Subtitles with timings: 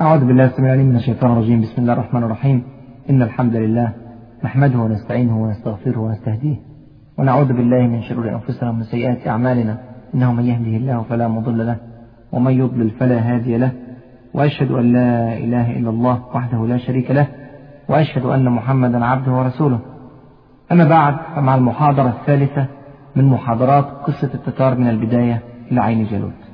[0.00, 1.60] أعوذ بالله السميع العليم من الشيطان الرجيم.
[1.60, 2.62] بسم الله الرحمن الرحيم.
[3.10, 3.92] إن الحمد لله
[4.44, 6.56] نحمده ونستعينه ونستغفره ونستهديه
[7.18, 9.78] ونعوذ بالله من شرور أنفسنا ومن سيئات أعمالنا.
[10.14, 11.76] إنه من يهده الله فلا مضل له
[12.32, 13.72] ومن يضلل فلا هادي له
[14.34, 17.26] وأشهد أن لا إله إلا الله وحده لا شريك له
[17.88, 19.80] وأشهد أن محمدا عبده ورسوله.
[20.72, 22.66] أما بعد فمع المحاضرة الثالثة
[23.16, 25.42] من محاضرات قصة التتار من البداية
[25.72, 26.49] إلى عين جالوت.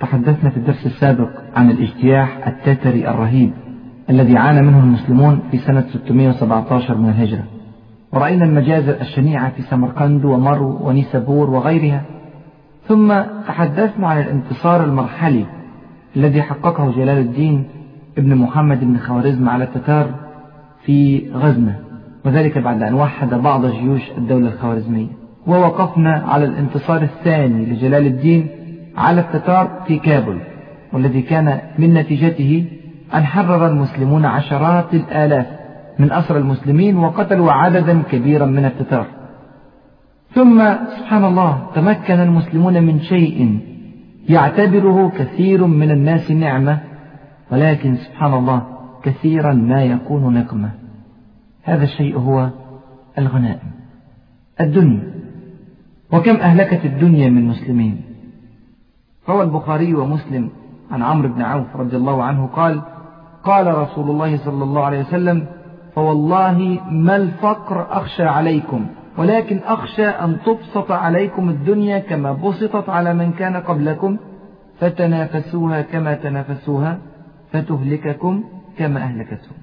[0.00, 3.52] تحدثنا في الدرس السابق عن الاجتياح التتري الرهيب
[4.10, 7.44] الذي عانى منه المسلمون في سنة 617 من الهجرة.
[8.12, 12.02] ورأينا المجازر الشنيعة في سمرقند ومرو ونيسابور وغيرها.
[12.88, 15.46] ثم تحدثنا عن الانتصار المرحلي
[16.16, 17.64] الذي حققه جلال الدين
[18.18, 20.14] ابن محمد بن خوارزم على التتار
[20.84, 21.78] في غزنة
[22.24, 25.08] وذلك بعد أن وحد بعض جيوش الدولة الخوارزمية.
[25.46, 28.59] ووقفنا على الانتصار الثاني لجلال الدين
[28.96, 30.38] على التتار في كابل
[30.92, 32.64] والذي كان من نتيجته
[33.14, 35.46] أن حرر المسلمون عشرات الآلاف
[35.98, 39.06] من أسر المسلمين وقتلوا عددا كبيرا من التتار.
[40.34, 43.60] ثم سبحان الله تمكن المسلمون من شيء
[44.28, 46.78] يعتبره كثير من الناس نعمة
[47.52, 48.62] ولكن سبحان الله
[49.02, 50.70] كثيرا ما يكون نقمة.
[51.62, 52.50] هذا الشيء هو
[53.18, 53.70] الغنائم
[54.60, 55.02] الدنيا.
[56.12, 58.09] وكم أهلكت الدنيا من مسلمين؟
[59.30, 60.50] روى البخاري ومسلم
[60.90, 62.82] عن عمرو بن عوف رضي الله عنه قال
[63.44, 65.46] قال رسول الله صلى الله عليه وسلم
[65.94, 68.86] فوالله ما الفقر أخشى عليكم
[69.18, 74.16] ولكن أخشى أن تبسط عليكم الدنيا كما بسطت على من كان قبلكم
[74.80, 76.98] فتنافسوها كما تنافسوها
[77.52, 78.44] فتهلككم
[78.78, 79.56] كما أهلكتهم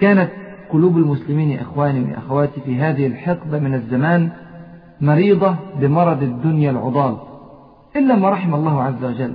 [0.00, 0.30] كانت
[0.72, 4.30] قلوب المسلمين يا إخواني وأخواتي في هذه الحقبة من الزمان
[5.00, 7.16] مريضة بمرض الدنيا العضال.
[7.96, 9.34] إلا ما رحم الله عز وجل.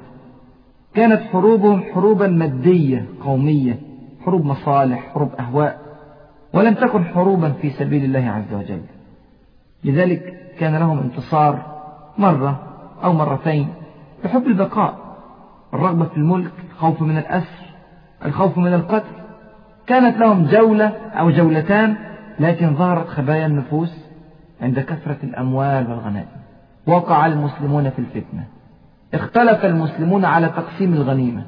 [0.93, 3.79] كانت حروبهم حروبا مادية قومية
[4.25, 5.81] حروب مصالح حروب أهواء
[6.53, 8.81] ولم تكن حروبا في سبيل الله عز وجل.
[9.83, 11.59] لذلك كان لهم انتصار
[12.17, 12.59] مرة
[13.03, 13.67] أو مرتين
[14.23, 14.95] بحب البقاء.
[15.73, 17.66] الرغبة في الملك الخوف من الأسر
[18.25, 19.16] الخوف من القتل.
[19.88, 21.95] كانت لهم جولة أو جولتان
[22.39, 24.05] لكن ظهرت خبايا النفوس
[24.61, 26.41] عند كثرة الأموال والغنائم.
[26.88, 28.44] وقع المسلمون في الفتنة.
[29.14, 31.44] اختلف المسلمون على تقسيم الغنيمة.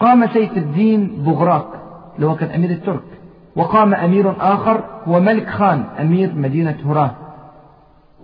[0.00, 1.66] قام سيف الدين بغراق
[2.16, 3.04] اللي هو كان أمير الترك.
[3.56, 7.10] وقام أمير آخر هو ملك خان أمير مدينة هراه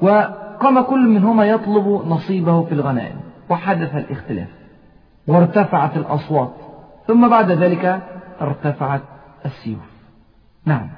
[0.03, 3.21] وقام كل منهما يطلب نصيبه في الغنائم.
[3.49, 4.49] وحدث الاختلاف.
[5.27, 6.55] وارتفعت الأصوات.
[7.07, 8.01] ثم بعد ذلك
[8.41, 9.01] ارتفعت
[9.47, 9.91] السيوف.
[10.65, 10.89] نعم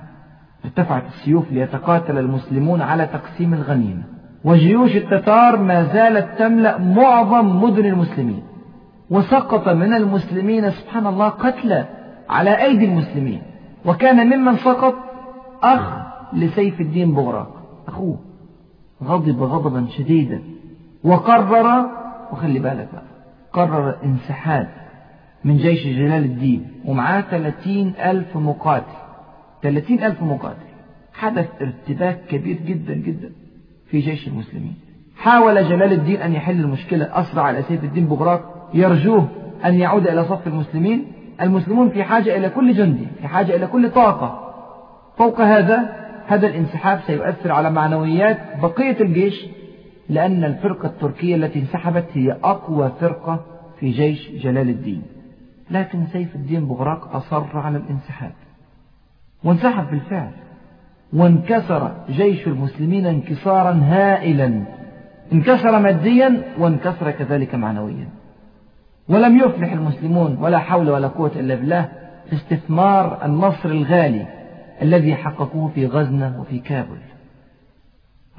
[0.64, 4.02] ارتفعت السيوف ليتقاتل المسلمون على تقسيم الغنيمة.
[4.44, 8.42] وجيوش التتار ما زالت تملأ معظم مدن المسلمين
[9.10, 11.84] وسقط من المسلمين سبحان الله قتلى
[12.28, 13.42] على أيدي المسلمين.
[13.86, 14.94] وكان ممن سقط؟
[15.62, 18.18] أخ لسيف الدين بغراق أخوه.
[19.04, 20.42] غضب غضبا شديدا.
[21.04, 21.86] وقرر
[22.32, 23.02] وخلي بالك بقى
[23.52, 24.68] قرر الانسحاب
[25.44, 28.96] من جيش جلال الدين ومعاه 30 ألف مقاتل.
[29.62, 30.72] 30 ألف مقاتل.
[31.14, 33.30] حدث ارتباك كبير جدا جدا.
[33.92, 34.74] في جيش المسلمين.
[35.16, 39.28] حاول جلال الدين أن يحل المشكلة أسرع على سيف الدين بغراق يرجوه
[39.64, 41.12] أن يعود إلى صف المسلمين.
[41.40, 44.54] المسلمون في حاجة إلى كل جندي في حاجة إلى كل طاقة.
[45.16, 49.46] فوق هذا هذا الانسحاب سيؤثر على معنويات بقية الجيش
[50.08, 53.44] لأن الفرقة التركية التي انسحبت هي أقوى فرقة
[53.80, 55.02] في جيش جلال الدين.
[55.70, 58.32] لكن سيف الدين بغراق أصر على الانسحاب.
[59.44, 60.30] وانسحب بالفعل.
[61.12, 64.62] وانكسر جيش المسلمين انكسارا هائلا.
[65.32, 68.08] انكسر ماديا وانكسر كذلك معنويا.
[69.08, 71.88] ولم يفلح المسلمون ولا حول ولا قوة إلا بالله
[72.30, 74.26] في استثمار النصر الغالي
[74.82, 76.98] الذي حققوه في غزنة وفي كابل.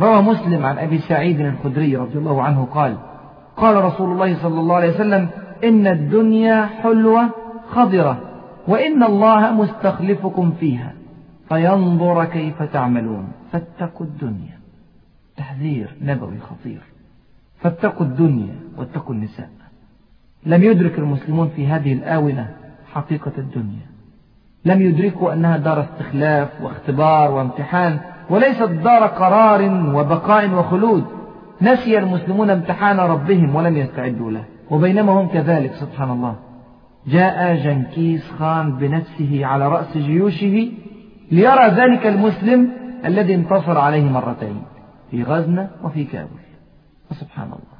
[0.02, 2.98] روى مسلم عن أبي سعيد الخدري رضي الله عنه قال
[3.58, 5.30] قال رسول الله صلى الله عليه وسلم
[5.64, 7.30] إن الدنيا حلوة
[7.70, 8.18] خضرة
[8.68, 10.94] وإن الله مستخلفكم فيها.
[11.54, 13.28] فينظر كيف تعملون.
[13.52, 14.58] فاتقوا الدنيا.
[15.38, 16.82] تحذير نبوي خطير.
[17.58, 19.50] فاتقوا الدنيا واتقوا النساء.
[20.46, 22.56] لم يدرك المسلمون في هذه الآونة
[22.94, 23.86] حقيقة الدنيا.
[24.66, 29.62] لم يدركوا أنها دار استخلاف واختبار وامتحان وليست دار قرار
[29.96, 31.06] وبقاء وخلود.
[31.62, 34.44] نسي المسلمون امتحان ربهم ولم يستعدوا له.
[34.72, 36.36] وبينما هم كذلك سبحان الله.
[37.08, 40.72] جاء جنكيز خان بنفسه على رأس جيوشه
[41.34, 42.72] ليرى ذلك المسلم
[43.06, 44.62] الذي انتصر عليه مرتين
[45.12, 46.44] في غزنة وفي كابل
[47.12, 47.80] وسبحان الله.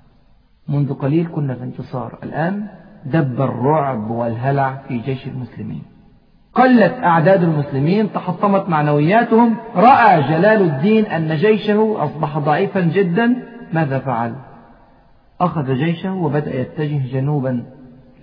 [0.68, 2.18] منذ قليل كنا في انتصار.
[2.24, 2.68] الآن
[3.06, 5.82] دب الرعب والهلع في جيش المسلمين.
[6.54, 13.36] قلت أعداد المسلمين تحطمت معنوياتهم رأى جلال الدين أن جيشه أصبح ضعيفا جدا.
[13.74, 14.36] ماذا فعل؟
[15.42, 17.64] أخذ جيشه وبدأ يتجه جنوبا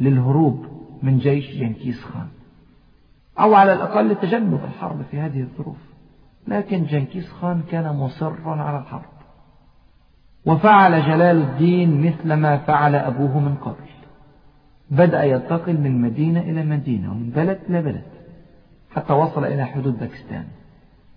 [0.00, 0.66] للهروب
[1.02, 2.39] من جيش جنكيز خان.
[3.40, 5.76] أو على الأقل تجنب الحرب في هذه الظروف.
[6.48, 9.10] لكن جنكيز خان كان مصرا على الحرب.
[10.46, 13.90] وفعل جلال الدين مثل ما فعل أبوه من قبل.
[14.90, 18.04] بدأ ينتقل من مدينة إلى مدينة ومن بلد إلى بلد.
[18.90, 20.44] حتى وصل إلى حدود باكستان.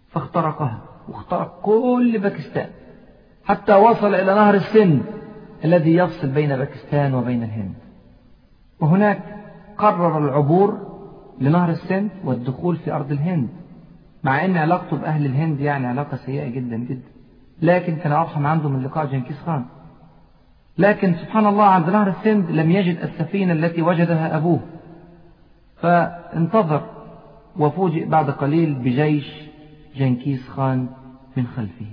[0.09, 2.69] فاخترقها واخترق كل باكستان.
[3.45, 5.03] حتى وصل إلى نهر السند
[5.65, 7.73] الذي يفصل بين باكستان وبين الهند.
[8.79, 9.19] وهناك
[9.77, 10.92] قرر العبور
[11.41, 13.49] لنهر السند والدخول في أرض الهند
[14.23, 17.07] مع أن علاقته بأهل الهند يعني علاقة سيئة جدا جدا.
[17.61, 19.65] لكن كان أرحم عنده من لقاء جنكيز خان.
[20.77, 24.59] لكن سبحان الله عند نهر السند لم يجد السفينة التي وجدها أبوه.
[25.81, 26.89] فانتظر
[27.59, 29.33] وفوجئ بعد قليل بجيش
[29.95, 30.87] جنكيز خان
[31.37, 31.91] من خلفه.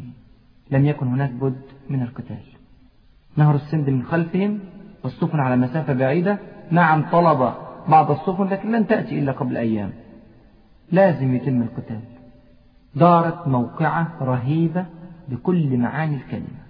[0.70, 2.44] لم يكن هناك بد من القتال.
[3.36, 4.58] نهر السند من خلفهم
[5.04, 6.38] والسفن على مسافة بعيدة.
[6.70, 7.52] نعم طلب
[7.88, 9.90] بعض السفن لكن لن تأتي إلا قبل أيام.
[10.92, 12.00] لازم يتم القتال.
[12.94, 14.86] دارت موقعة رهيبة
[15.28, 16.60] بكل معاني الكلمة.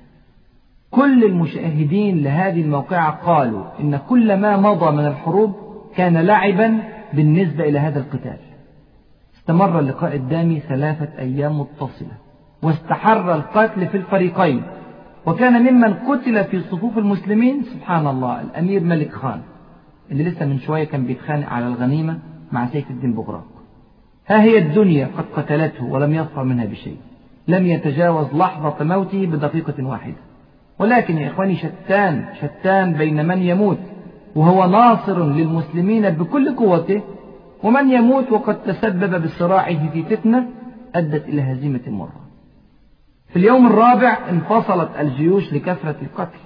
[0.90, 5.54] كل المشاهدين لهذه الموقعة قالوا إن كل ما مضى من الحروب
[5.96, 6.78] كان لعبا
[7.12, 8.38] بالنسبة إلى هذا القتال.
[9.38, 12.12] استمر اللقاء الدامي ثلاثة أيام متصلة.
[12.62, 14.62] واستحر القتل في الفريقين.
[15.26, 19.40] وكان ممن قتل في صفوف المسلمين سبحان الله الأمير ملك خان.
[20.10, 22.18] اللي لسه من شوية كان بيتخانق على الغنيمة
[22.52, 23.46] مع سيف الدين بغراق.
[24.26, 26.96] ها هي الدنيا قد قتلته ولم يظفر منها بشيء.
[27.48, 30.16] لم يتجاوز لحظة موته بدقيقة واحدة.
[30.78, 33.78] ولكن يا إخواني شتان شتان بين من يموت
[34.34, 37.02] وهو ناصر للمسلمين بكل قوته
[37.62, 40.46] ومن يموت وقد تسبب بصراعه في فتنة
[40.94, 42.20] أدت إلى هزيمة مرة.
[43.28, 46.38] في اليوم الرابع انفصلت الجيوش لكثرة القتل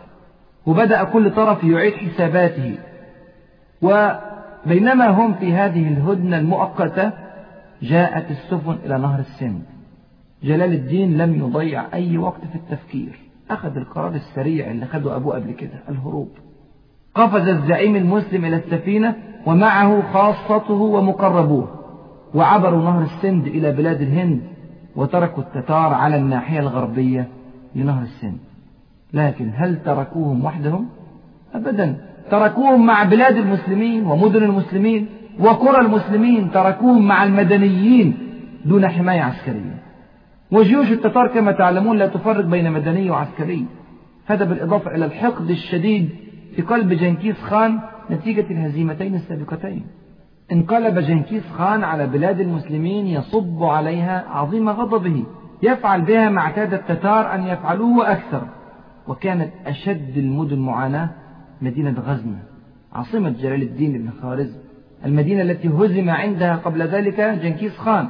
[0.67, 2.79] وبدأ كل طرف يعيد حساباته
[3.85, 7.13] وبينما هم في هذه الهدنة المؤقتة
[7.83, 9.63] جاءت السفن إلى نهر السند.
[10.43, 13.19] جلال الدين لم يضيع أي وقت في التفكير.
[13.51, 16.29] أخذ القرار السريع اللي خده أبوه قبل كده الهروب.
[17.15, 19.17] قفز الزعيم المسلم إلى السفينة
[19.47, 21.69] ومعه خاصته ومقربوه.
[22.35, 24.41] وعبروا نهر السند إلى بلاد الهند
[24.97, 27.29] وتركوا التتار على الناحية الغربية
[27.75, 28.39] لنهر السند.
[29.13, 30.89] لكن هل تركوهم وحدهم؟
[31.55, 32.14] أبدا.
[32.31, 35.07] تركوهم مع بلاد المسلمين ومدن المسلمين
[35.41, 38.19] وقرى المسلمين تركوهم مع المدنيين
[38.65, 39.83] دون حماية عسكرية.
[40.53, 43.67] وجيوش التتار كما تعلمون لا تفرق بين مدني وعسكري.
[44.27, 46.09] هذا بالإضافة إلى الحقد الشديد
[46.57, 47.81] في قلب جنكيز خان
[48.11, 49.87] نتيجة الهزيمتين السابقتين.
[50.53, 55.25] انقلب جنكيز خان على بلاد المسلمين يصب عليها عظيم غضبه.
[55.63, 58.43] يفعل بها ما اعتاد التتار أن يفعلوه وأكثر
[59.09, 61.11] وكانت أشد المدن معاناة
[61.63, 62.43] مدينة غزنة
[62.93, 64.59] عاصمة جلال الدين بن خوارزم
[65.05, 68.09] المدينة التي هزم عندها قبل ذلك جنكيز خان.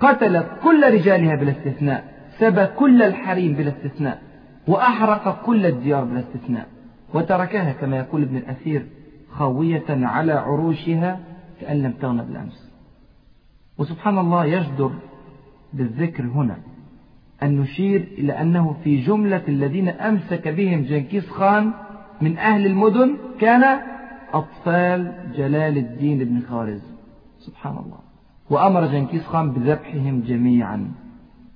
[0.00, 2.04] قتلت كل رجالها بلا استثناء
[2.38, 4.22] سبى كل الحريم بلا استثناء
[4.66, 6.66] وأحرق كل الديار بلا استثناء.
[7.14, 8.86] وتركها كما يقول ابن الأثير
[9.30, 11.20] خاوية على عروشها
[11.60, 12.70] كأن لم تغن بالأمس.
[13.78, 14.90] وسبحان الله يجدر
[15.72, 16.56] بالذكر هنا
[17.42, 21.72] أن نشير إلى أنه في جملة الذين أمسك بهم جنكيز خان
[22.20, 23.80] من أهل المدن كان
[24.32, 26.94] أطفال جلال الدين بن خوارزم
[27.38, 27.98] سبحان الله.
[28.50, 30.92] وأمر جنكيز خان بذبحهم جميعا.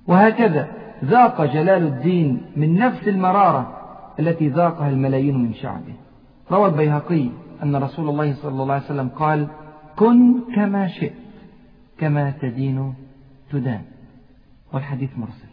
[0.07, 0.67] وهكذا
[1.05, 3.77] ذاق جلال الدين من نفس المرارة
[4.19, 5.93] التي ذاقها الملايين من شعبه.
[6.51, 7.29] روى البيهقي
[7.63, 9.47] أن رسول الله صلى الله عليه وسلم قال
[9.95, 11.13] كن كما شئت
[11.97, 12.93] كما تدين
[13.51, 13.81] تدان
[14.73, 15.47] والحديث مرسل.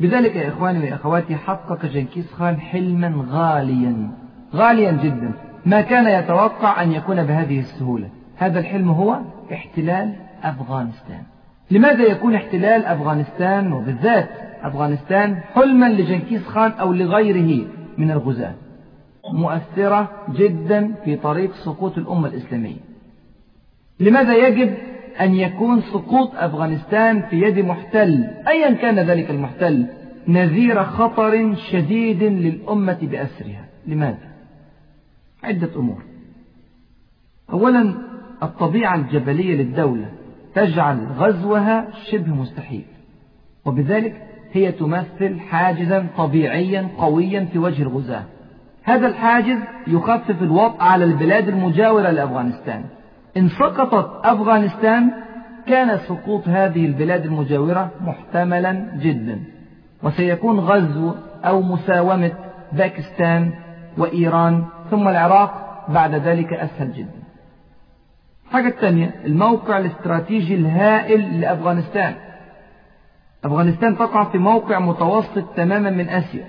[0.00, 4.23] بذلك يا إخواني وأخواتي حقق جنكيز خان حلما غاليا.
[4.54, 5.32] غاليا جدا.
[5.66, 8.08] ما كان يتوقع أن يكون بهذه السهولة.
[8.36, 9.18] هذا الحلم هو
[9.52, 11.22] احتلال أفغانستان.
[11.70, 14.28] لماذا يكون احتلال أفغانستان وبالذات
[14.62, 17.66] أفغانستان حلما لجنكيز خان أو لغيره
[17.98, 18.54] من الغزاة؟
[19.32, 22.76] مؤثرة جدا في طريق سقوط الأمة الإسلامية.
[24.00, 24.74] لماذا يجب
[25.20, 29.86] أن يكون سقوط أفغانستان في يد محتل؟ أيا كان ذلك المحتل
[30.28, 33.64] نذير خطر شديد للأمة بأسرها.
[33.86, 34.33] لماذا؟
[35.44, 36.02] عدة أمور.
[37.52, 37.94] أولا
[38.42, 40.10] الطبيعة الجبلية للدولة
[40.54, 42.84] تجعل غزوها شبه مستحيل
[43.64, 44.22] وبذلك
[44.52, 48.24] هي تمثل حاجزا طبيعيا قويا في وجه الغزاة.
[48.82, 52.84] هذا الحاجز يخفف الوطء على البلاد المجاورة لأفغانستان.
[53.36, 55.10] إن سقطت أفغانستان
[55.66, 59.40] كان سقوط هذه البلاد المجاورة محتملا جدا
[60.02, 62.32] وسيكون غزو أو مساومة
[62.72, 63.50] باكستان
[63.98, 67.22] وإيران ثم العراق بعد ذلك أسهل جدا.
[68.46, 72.14] الحاجة الثانية الموقع الاستراتيجي الهائل لأفغانستان.
[73.44, 76.46] أفغانستان تقع في موقع متوسط تماما من آسيا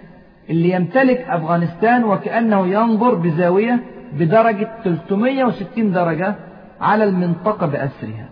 [0.49, 3.79] اللي يمتلك أفغانستان وكأنه ينظر بزاوية
[4.13, 6.35] بدرجة 360 درجة
[6.81, 8.29] على المنطقة بأسرها.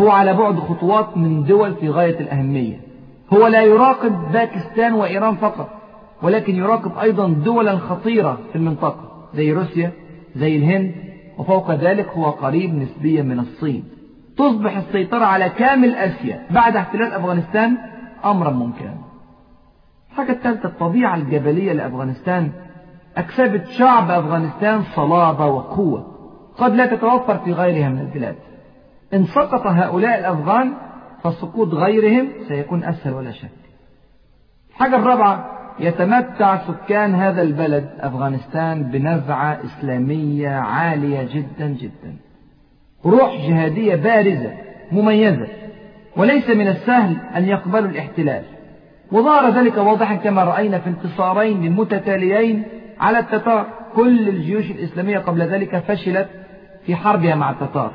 [0.00, 2.76] هو على بعد خطوات من دول في غاية الأهمية.
[3.32, 5.68] هو لا يراقب باكستان وإيران فقط
[6.22, 9.07] ولكن يراقب أيضا دولا خطيرة في المنطقة.
[9.34, 9.92] زي روسيا
[10.36, 10.94] زي الهند
[11.38, 13.84] وفوق ذلك هو قريب نسبيا من الصين.
[14.36, 17.76] تصبح السيطرة على كامل آسيا بعد احتلال أفغانستان
[18.24, 18.94] أمرا ممكنا.
[20.10, 22.50] الحاجة الثالثة الطبيعة الجبلية لأفغانستان
[23.16, 26.06] أكسبت شعب أفغانستان صلابة وقوة
[26.58, 28.36] قد لا تتوفر في غيرها من البلاد.
[29.14, 30.74] إن سقط هؤلاء الأفغان
[31.22, 33.50] فسقوط غيرهم سيكون أسهل ولا شك.
[34.70, 42.16] الحاجة الرابعة يتمتع سكان هذا البلد أفغانستان بنزعة إسلامية عالية جدا جدا.
[43.06, 44.52] روح جهادية بارزة
[44.92, 45.46] مميزة
[46.16, 48.42] وليس من السهل أن يقبلوا الاحتلال.
[49.12, 52.62] وظهر ذلك واضحا كما رأينا في انتصارين متتاليين
[53.00, 53.66] على التتار.
[53.94, 56.28] كل الجيوش الإسلامية قبل ذلك فشلت
[56.86, 57.90] في حربها مع التتار.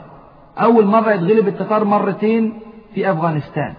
[0.57, 2.59] أول مرة يتغلب التتار مرتين
[2.95, 3.73] في أفغانستان.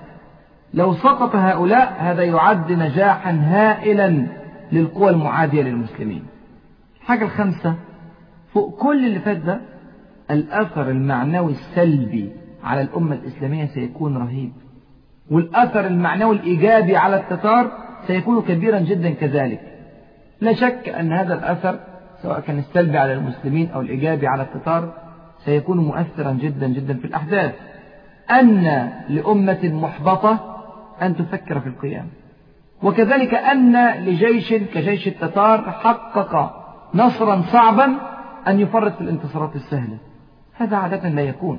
[0.74, 4.26] لو سقط هؤلاء هذا يعد نجاحا هائلا
[4.72, 6.24] للقوى المعادية للمسلمين.
[7.00, 7.74] الحاجة الخامسة
[8.52, 9.60] فوق كل اللي فات ده
[10.30, 12.32] الأثر المعنوي السلبي
[12.64, 14.52] على الأمة الإسلامية سيكون رهيب.
[15.30, 17.72] والأثر المعنوي الإيجابي على التتار
[18.06, 19.60] سيكون كبيرا جدا كذلك.
[20.40, 21.80] لا شك أن هذا الأثر
[22.22, 24.92] سواء كان السلبي على المسلمين أو الإيجابي على التتار
[25.44, 27.54] سيكون مؤثرا جدا جدا في الأحداث.
[28.30, 30.53] أن لأمة محبطة
[31.02, 32.06] أن تفكر في القيام
[32.82, 37.96] وكذلك أن لجيش كجيش التتار حقق نصرا صعبا
[38.48, 39.98] أن يفرط في الانتصارات السهلة.
[40.54, 41.58] هذا عادة لا يكون.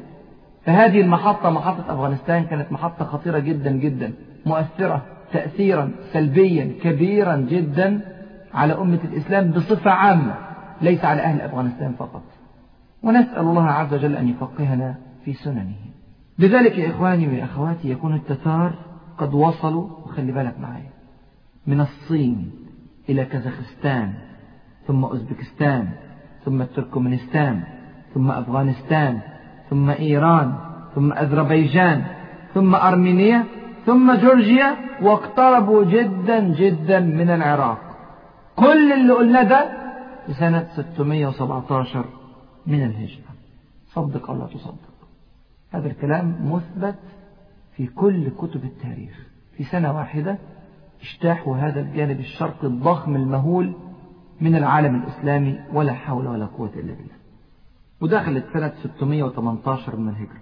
[0.66, 4.14] فهذه المحطة محطة أفغانستان كانت محطة خطيرة جدا جدا
[4.46, 5.02] مؤثرة
[5.34, 8.02] تأثيرا سلبيا كبيرا جدا
[8.54, 10.36] على أمة الإسلام بصفة عامة
[10.82, 12.24] ليس على أهل أفغانستان فقط.
[13.04, 15.76] ونسأل الله عز وجل أن يفقهنا في سننه.
[16.40, 18.74] لذلك يا إخواني ويا أخواتي يكون التتار
[19.18, 20.90] قد وصلوا وخلي بالك معايا
[21.68, 22.52] من الصين
[23.10, 24.14] إلى كازاخستان
[24.88, 25.90] ثم أوزبكستان
[26.46, 27.64] ثم تركمانستان
[28.14, 29.20] ثم أفغانستان
[29.70, 30.56] ثم إيران
[30.96, 32.06] ثم أذربيجان
[32.54, 33.44] ثم أرمينيا
[33.86, 37.78] ثم جورجيا واقتربوا جدا جدا من العراق.
[38.56, 39.72] كل اللي قلنا ده
[40.26, 42.06] في سنة 617
[42.68, 43.26] من الهجرة.
[43.88, 44.96] صدق الله تصدق.
[45.72, 47.00] هذا الكلام مثبت
[47.76, 49.28] في كل كتب التاريخ.
[49.58, 50.38] في سنة واحدة
[51.02, 53.74] اجتاحوا هذا الجانب الشرقي الضخم المهول
[54.42, 57.16] من العالم الإسلامي ولا حول ولا قوة إلا بالله.
[58.02, 60.42] ودخلت سنة 618 من الهجرة.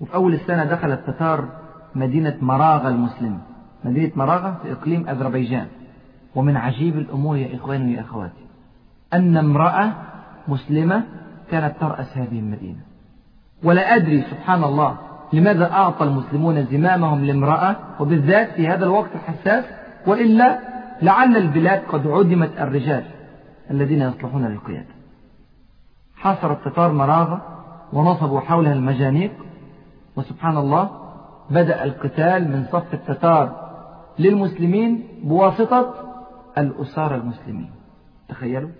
[0.00, 1.48] وفي أول السنة دخل التتار
[1.94, 3.38] مدينة مراغة المسلمة
[3.84, 5.66] مدينة مراغة في إقليم أذربيجان.
[6.34, 8.46] ومن عجيب الأمور يا إخواني ويا أخواتي
[9.14, 9.92] أن امرأة
[10.48, 11.04] مسلمة
[11.50, 12.80] كانت ترأس هذه المدينة.
[13.64, 19.64] ولا أدري سبحان الله لماذا أعطى المسلمون زمامهم لامرأة؟ وبالذات في هذا الوقت الحساس
[20.06, 20.58] وإلا
[21.02, 23.04] لعل البلاد قد عدمت الرجال
[23.70, 24.94] الذين يصلحون للقيادة.
[26.16, 27.42] حاصر التتار مراغة
[27.92, 29.32] ونصبوا حولها المجانيق
[30.16, 30.90] وسبحان الله
[31.50, 33.70] بدأ القتال من صف التتار
[34.18, 35.94] للمسلمين بواسطة
[36.58, 37.70] الأسارة المسلمين.
[38.28, 38.70] تخيلوا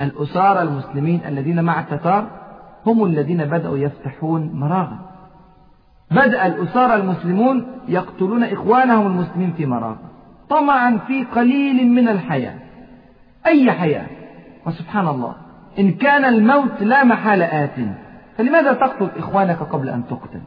[0.00, 2.26] الأسارة المسلمين الذين مع التتار
[2.86, 5.09] هم الذين بدأوا يفتحون مراغة.
[6.10, 9.98] بدأ الأسارة المسلمون يقتلون إخوانهم المسلمين في مراغة
[10.50, 12.54] طمعا في قليل من الحياة.
[13.46, 14.06] أي حياة؟
[14.66, 15.34] وسبحان الله.
[15.78, 17.76] إن كان الموت لا محالة آت.
[18.38, 20.40] فلماذا تقتل إخوانك قبل أن تقتل؟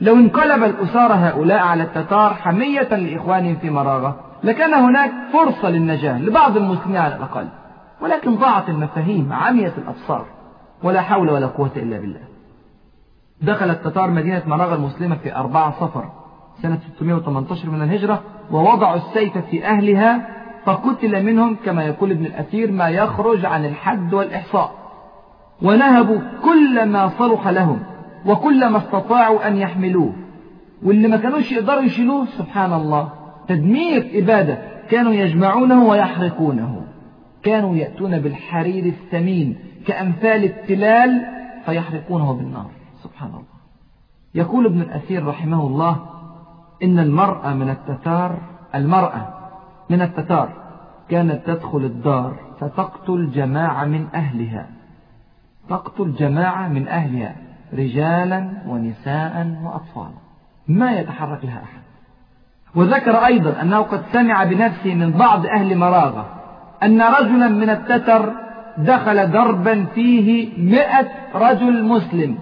[0.00, 6.56] لو انقلب الأسارة هؤلاء على التتار حمية لإخوانهم في مراغة لكان هناك فرصة للنجاة لبعض
[6.56, 7.48] المسلمين على الأقل.
[8.00, 10.26] ولكن ضاعت المفاهيم عميت الأبصار.
[10.82, 12.33] ولا حول ولا قوة إلا بالله.
[13.42, 16.04] دخل التتار مدينة مراغة المسلمة في أربعة صفر
[16.62, 20.28] سنة 618 من الهجرة ووضعوا السيف في أهلها
[20.64, 24.74] فقتل منهم كما يقول ابن الأثير ما يخرج عن الحد والإحصاء.
[25.62, 27.82] ونهبوا كل ما صلح لهم
[28.26, 30.12] وكل ما استطاعوا أن يحملوه.
[30.82, 33.08] واللي ما كانوش يقدروا يشيلوه سبحان الله
[33.48, 34.58] تدمير إبادة
[34.90, 36.82] كانوا يجمعونه ويحرقونه.
[37.42, 41.26] كانوا يأتون بالحرير الثمين كأمثال التلال
[41.66, 42.70] فيحرقونه بالنار.
[43.24, 43.54] سبحان الله.
[44.34, 45.96] يقول ابن الأثير رحمه الله
[46.82, 48.38] إن المرأة من التتار
[48.74, 49.28] المرأة
[49.90, 50.48] من التتار
[51.08, 54.66] كانت تدخل الدار فتقتل جماعة من أهلها.
[55.68, 57.36] تقتل جماعة من أهلها
[57.72, 60.24] رجالا ونساء وأطفالا.
[60.68, 61.82] ما يتحرك لها أحد.
[62.74, 66.26] وذكر أيضا أنه قد سمع بنفسه من بعض أهل مراغة
[66.82, 68.32] أن رجلا من التتر
[68.78, 72.38] دخل دربا فيه مئة رجل مسلم.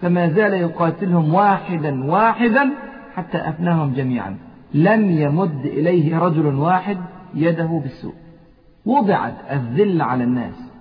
[0.00, 2.70] فما زال يقاتلهم واحدا واحدا
[3.14, 4.36] حتى أفناهم جميعا.
[4.74, 6.98] لم يمد إليه رجل واحد
[7.34, 8.14] يده بالسوء.
[8.86, 10.72] وضعت الذل على الناس.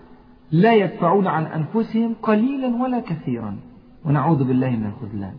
[0.52, 3.58] لا يدفعون عن أنفسهم قليلا ولا كثيرا.
[4.06, 5.34] ونعوذ بالله من الخذلان.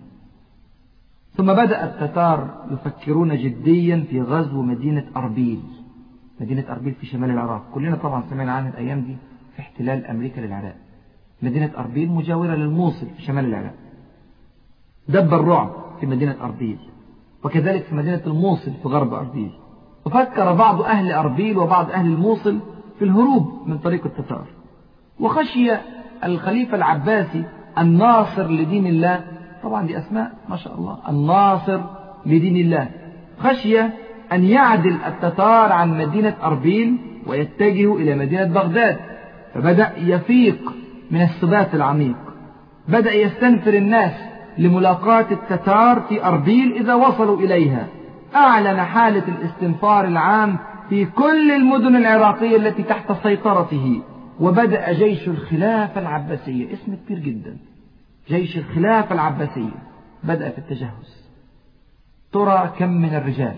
[1.34, 5.60] ثم بدأ التتار يفكرون جديا في غزو مدينة أربيل.
[6.40, 7.64] مدينة أربيل في شمال العراق.
[7.74, 9.16] كلنا طبعا سمعنا عنها الأيام دي
[9.56, 10.76] في احتلال أمريكا للعراق.
[11.42, 13.74] مدينة أربيل مجاورة للموصل في شمال العراق.
[15.08, 16.78] دب الرعب في مدينة أربيل
[17.44, 19.50] وكذلك في مدينة الموصل في غرب أربيل.
[20.06, 22.58] وفكر بعض أهل أربيل وبعض أهل الموصل
[22.98, 24.44] في الهروب من طريق التتار.
[25.20, 25.72] وخشي
[26.24, 27.44] الخليفة العباسي
[27.78, 29.24] الناصر لدين الله.
[29.62, 31.80] طبعا دي أسماء ما شاء الله الناصر
[32.26, 32.88] لدين الله.
[33.38, 33.80] خشي
[34.32, 38.96] أن يعدل التتار عن مدينة أربيل ويتجهوا إلى مدينة بغداد.
[39.54, 40.72] فبدأ يفيق
[41.10, 42.16] من السبات العميق.
[42.88, 44.12] بدأ يستنفر الناس
[44.58, 47.86] لملاقاة التتار في أربيل إذا وصلوا إليها.
[48.34, 50.58] أعلن حالة الاستنفار العام
[50.88, 54.02] في كل المدن العراقية التي تحت سيطرته.
[54.40, 56.72] وبدأ جيش الخلافة العباسية.
[56.72, 57.56] اسم كبير جدا.
[58.28, 59.74] جيش الخلافة العباسية.
[60.24, 61.26] بدأ في التجهز
[62.32, 63.56] ترى كم من الرجال.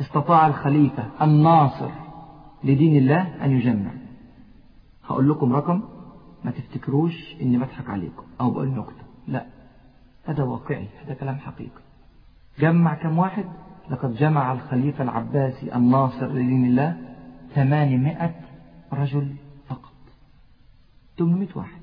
[0.00, 1.90] استطاع الخليفة الناصر
[2.64, 3.90] لدين الله أن يجمع.
[5.08, 5.82] هقول لكم رقم.
[6.44, 9.04] ما تفتكروش إني بضحك عليكم أو بقول نكتة.
[9.28, 9.46] لا
[10.24, 11.80] هذا واقعي هذا كلام حقيقي.
[12.58, 13.44] جمع كم واحد؟
[13.90, 16.96] لقد جمع الخليفة العباسي الناصر لدين الله
[17.54, 18.34] ثمانمائة
[18.92, 19.34] رجل
[19.68, 19.92] فقط.
[21.18, 21.80] 800 واحد.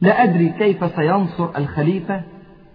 [0.00, 2.22] لا أدري كيف سينصر الخليفة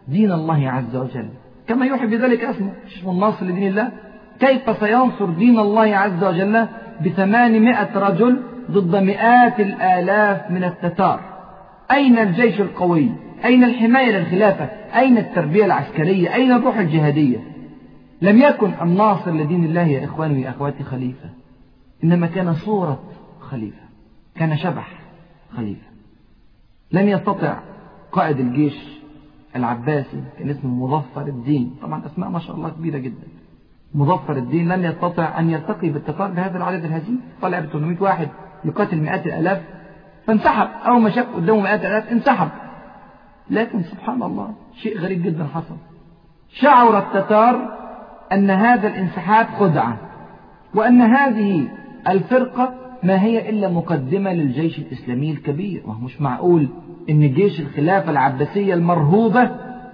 [0.08, 1.30] دين الله عز وجل.
[1.67, 3.91] كما يوحي بذلك اسمه اسمه الناصر لدين الله.
[4.39, 6.67] كيف سينصر دين الله عز وجل
[7.06, 11.19] بثمانمائة رجل ضد مئات الآلاف من التتار.
[11.91, 13.12] أين الجيش القوي؟
[13.45, 14.65] أين الحماية للخلافة؟
[14.99, 17.38] أين التربية العسكرية؟ أين الروح الجهادية؟
[18.21, 21.30] لم يكن الناصر لدين الله يا إخواني وأخواتي خليفة.
[22.04, 23.04] إنما كان صورة
[23.39, 23.84] خليفة
[24.36, 24.91] كان شبح
[25.58, 25.88] خليفة.
[26.91, 27.58] لم يستطع
[28.12, 29.04] قائد الجيش
[29.56, 31.76] العباسي كان اسمه مظفر الدين.
[31.82, 33.28] طبعا أسماء ما شاء الله كبيرة جدا.
[33.95, 38.28] مظفر الدين لم يستطع أن يلتقي بالتتار بهذا العدد الهزيل طلع ب 800 واحد.
[38.65, 39.62] يقاتل مئات الآلاف
[40.28, 40.67] فانسحب.
[40.86, 42.49] أول ما شاف قدامه مئات الآلاف انسحب.
[43.49, 45.76] لكن سبحان الله شيء غريب جدا حصل.
[46.49, 47.78] شعر التتار
[48.32, 49.97] أن هذا الانسحاب خدعة
[50.76, 51.67] وأن هذه
[52.08, 52.73] الفرقة
[53.04, 55.84] ما هي إلا مقدمة للجيش الإسلامي الكبير.
[55.86, 56.69] وهو مش معقول
[57.10, 59.52] أن جيش الخلافة العباسية المرهوبة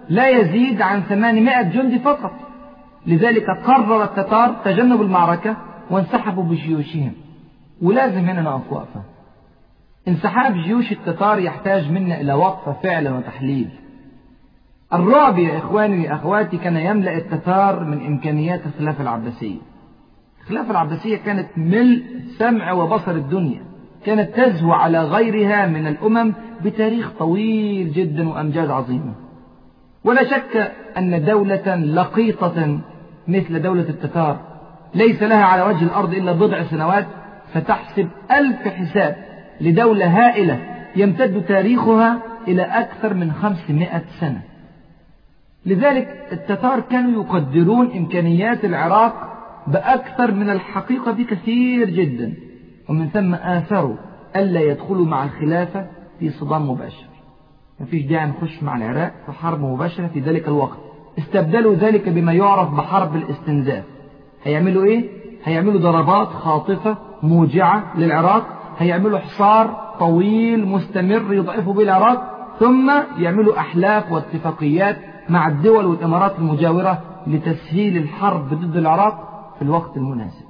[0.10, 2.32] لا يزيد عن 800 جندي فقط.
[3.06, 5.58] لذلك قرر التتار تجنب المعركة
[5.92, 7.12] وانسحبوا بجيوشهم.
[7.82, 9.02] ولازم هنا نقف وقفة.
[10.08, 13.70] انسحاب جيوش التتار يحتاج منا إلى وقفة فعلا وتحليل.
[14.94, 19.60] الرعب يا إخواني وأخواتي كان يملأ التتار من إمكانيات الخلافة العباسية.
[20.42, 22.04] الخلافة العباسية كانت ملء
[22.38, 23.62] سمع وبصر الدنيا.
[24.06, 26.34] كانت تزهو على غيرها من الأمم
[26.66, 29.14] بتاريخ طويل جدا وأمجاد عظيمة.
[30.04, 32.80] ولا شك أن دولة لقيطة
[33.28, 34.40] مثل دولة التتار
[34.96, 37.08] ليس لها على وجه الأرض إلا بضع سنوات
[37.54, 39.16] فتحسب ألف حساب
[39.62, 40.60] لدولة هائلة
[40.96, 44.42] يمتد تاريخها إلى أكثر من خمسمائة سنة.
[45.66, 49.14] لذلك التتار كانوا يقدرون إمكانيات العراق
[49.68, 52.34] بأكثر من الحقيقة بكثير جدا
[52.90, 53.96] ومن ثم آثروا
[54.36, 55.88] ألا يدخلوا مع الخلافة
[56.20, 57.06] في صدام مباشر.
[57.80, 60.78] ما فيش داعي نخش مع العراق في حرب مباشرة في ذلك الوقت.
[61.20, 63.84] استبدلوا ذلك بما يعرف بحرب الاستنزاف.
[64.44, 65.10] هيعملوا إيه؟
[65.44, 74.12] هيعملوا ضربات خاطفة موجعة للعراق هيعملوا حصار طويل مستمر يضعفوا به العراق ثم يعملوا أحلاف
[74.12, 74.98] واتفاقيات
[75.30, 80.46] مع الدول والإمارات المجاورة لتسهيل الحرب ضد العراق في الوقت المناسب.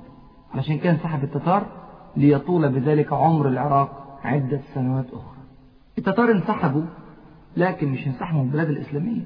[0.53, 1.65] علشان كان سحب التتار
[2.17, 5.37] ليطول بذلك عمر العراق عدة سنوات أخرى.
[5.97, 6.83] التتار انسحبوا
[7.57, 9.21] لكن مش انسحبوا من البلاد الإسلامية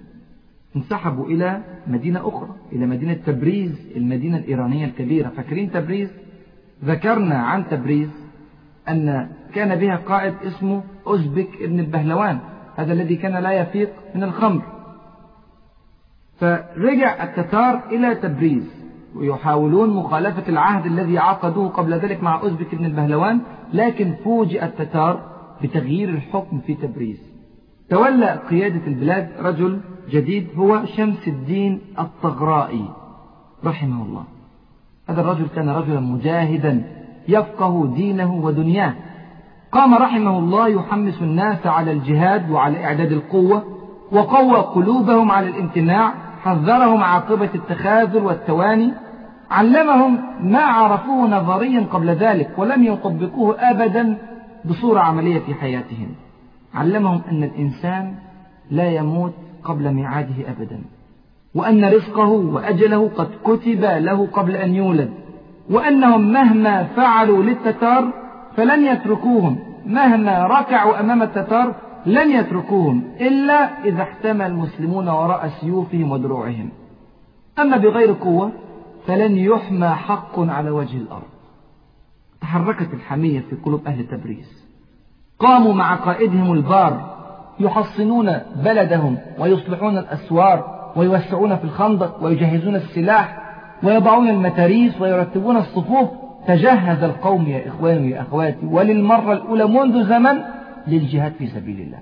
[0.76, 5.30] انسحبوا إلى مدينة أخرى إلى مدينة تبريز المدينة الإيرانية الكبيرة.
[5.30, 6.10] فاكرين تبريز؟
[6.84, 8.10] ذكرنا عن تبريز
[8.90, 12.40] أن كان بها قائد اسمه أزبك ابن البهلوان
[12.76, 14.62] هذا الذي كان لا يفيق من الخمر.
[16.40, 18.84] فرجع التتار إلى تبريز
[19.16, 23.42] ويحاولون مخالفة العهد الذي عقدوه قبل ذلك مع أزبك بن البهلوان
[23.74, 27.34] لكن فوجئ التتار بتغيير الحكم في تبريز.
[27.90, 32.90] تولى قيادة البلاد رجل جديد هو شمس الدين الطغرائي
[33.66, 34.24] رحمه الله.
[35.10, 36.84] هذا الرجل كان رجلا مجاهدا
[37.28, 38.94] يفقه دينه ودنياه.
[39.72, 43.64] قام رحمه الله يحمس الناس على الجهاد وعلى إعداد القوة
[44.12, 46.14] وقوى قلوبهم على الامتناع
[46.44, 48.92] حذرهم عاقبة التخاذل والتواني
[49.52, 54.18] علمهم ما عرفوه نظريا قبل ذلك ولم يطبقوه أبدا
[54.66, 56.16] بصورة عملية في حياتهم.
[56.74, 58.16] علمهم أن الإنسان
[58.72, 60.82] لا يموت قبل ميعاده أبدا.
[61.56, 65.14] وأن رزقه وأجله قد كتب له قبل أن يولد
[65.70, 68.14] وأنهم مهما فعلوا للتتار
[68.58, 76.70] فلن يتركوهم مهما ركعوا أمام التتار لن يتركوهم إلا إذا احتمى المسلمون وراء سيوفهم ودروعهم.
[77.60, 78.52] أما بغير قوة
[79.08, 81.34] فلن يحمى حق على وجه الأرض.
[82.42, 84.64] تحركت الحمية في قلوب أهل تبريز.
[85.40, 87.14] قاموا مع قائدهم البار
[87.60, 93.38] يحصنون بلدهم ويصلحون الأسوار ويوسعون في الخندق ويجهزون السلاح
[93.84, 96.10] ويضعون المتاريس ويرتبون الصفوف.
[96.48, 100.42] تجهز القوم يا إخواني ويا أخواتي وللمرة الأولى منذ زمن
[100.88, 102.00] للجهاد في سبيل الله.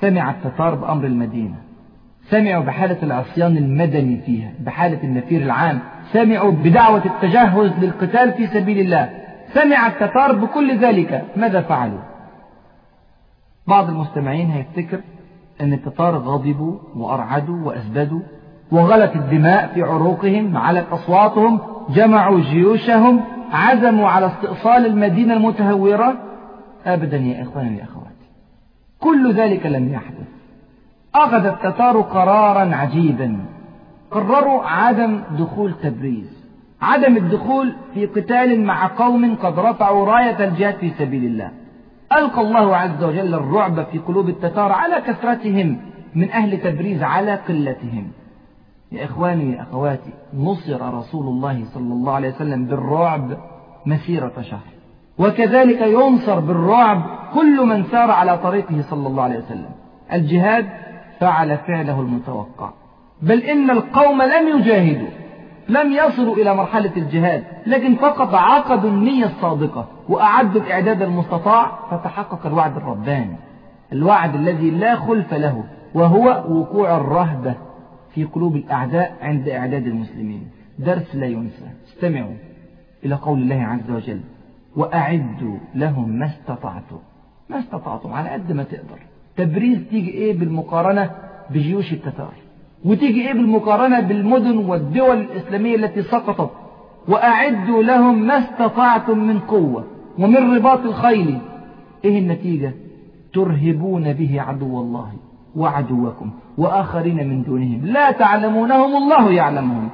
[0.00, 1.54] سمع التتار بأمر المدينة.
[2.30, 5.78] سمعوا بحالة العصيان المدني فيها بحالة النفير العام.
[6.12, 9.10] سمعوا بدعوة التجهز للقتال في سبيل الله.
[9.54, 11.24] سمع التتار بكل ذلك.
[11.36, 12.00] ماذا فعلوا؟
[13.66, 15.00] بعض المستمعين هيفتكر
[15.60, 18.20] أن التتار غضبوا وأرعدوا وأسبدوا
[18.72, 23.20] وغلت الدماء في عروقهم علت أصواتهم جمعوا جيوشهم
[23.52, 26.16] عزموا على استئصال المدينة المتهورة.
[26.86, 28.26] أبدا يا إخواني يا أخواتي
[29.00, 30.26] كل ذلك لم يحدث.
[31.14, 33.38] أخذ التتار قرارا عجيبا.
[34.10, 36.46] قرروا عدم دخول تبريز
[36.82, 41.50] عدم الدخول في قتال مع قوم قد رفعوا راية الجهاد في سبيل الله.
[42.16, 45.80] ألقى الله عز وجل الرعب في قلوب التتار على كثرتهم
[46.14, 48.08] من أهل تبريز على قلتهم.
[48.92, 53.36] يا إخواني يا أخواتي نصر رسول الله صلى الله عليه وسلم بالرعب
[53.86, 54.60] مسيرة شهر.
[55.18, 57.02] وكذلك ينصر بالرعب
[57.34, 59.70] كل من سار على طريقه صلى الله عليه وسلم.
[60.12, 60.66] الجهاد
[61.20, 62.70] فعل فعله المتوقع.
[63.22, 65.25] بل إن القوم لم يجاهدوا.
[65.68, 72.76] لم يصلوا إلى مرحلة الجهاد لكن فقط عقدوا النية الصادقة وأعدوا الإعداد المستطاع فتحقق الوعد
[72.76, 73.36] الرباني.
[73.92, 77.54] الوعد الذي لا خلف له وهو وقوع الرهبة
[78.14, 80.50] في قلوب الأعداء عند إعداد المسلمين.
[80.78, 81.66] درس لا ينسى.
[81.88, 82.34] استمعوا
[83.04, 84.20] إلى قول الله عز وجل
[84.76, 86.98] وأعدوا لهم ما استطعتم.
[87.50, 88.98] ما استطعتم على قد ما تقدر.
[89.36, 91.10] تبريز تيجي إيه بالمقارنة
[91.50, 92.32] بجيوش التتار؟
[92.84, 96.50] وتيجي إيه بالمقارنة بالمدن والدول الإسلامية التي سقطت
[97.08, 99.84] وأعدوا لهم ما استطعتم من قوة
[100.18, 101.38] ومن رباط الخيل.
[102.04, 102.74] إيه النتيجة؟
[103.32, 105.12] ترهبون به عدو الله
[105.56, 107.86] وعدوكم وآخرين من دونهم.
[107.86, 109.88] لا تعلمونهم الله يعلمهم.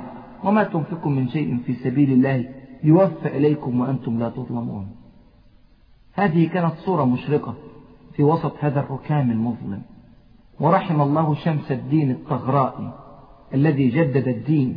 [0.45, 2.49] وما تنفقوا من شيء في سبيل الله
[2.85, 4.87] يوفى إليكم وأنتم لا تظلمون.
[6.15, 7.55] هذه كانت صورة مشرقة
[8.17, 9.83] في وسط هذا الركام المظلم.
[10.63, 12.93] ورحم الله شمس الدين الطغرائي
[13.55, 14.77] الذي جدد الدين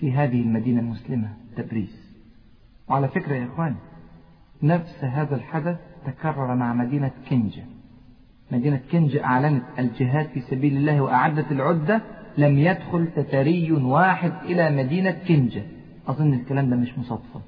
[0.00, 2.14] في هذه المدينة المسلمة تبريز.
[2.88, 3.74] وعلى فكرة يا إخوان
[4.62, 7.64] نفس هذا الحدث تكرر مع مدينة كنجة.
[8.52, 12.02] مدينة كنجة أعلنت الجهاد في سبيل الله وأعدت العدة
[12.38, 15.62] لم يدخل تتري واحد إلى مدينة كنجة.
[16.08, 17.40] أظن الكلام ده مش مصادفة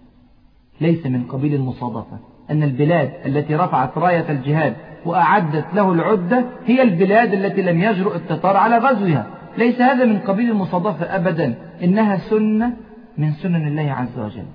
[0.81, 2.19] ليس من قبيل المصادفة
[2.51, 8.57] أن البلاد التي رفعت راية الجهاد وأعدت له العدة هي البلاد التي لم يجرؤ التتار
[8.57, 9.27] على غزوها.
[9.59, 11.55] ليس هذا من قبيل المصادفة أبدا
[11.85, 12.73] إنها سنة
[13.19, 14.47] من سنن الله عز وجل.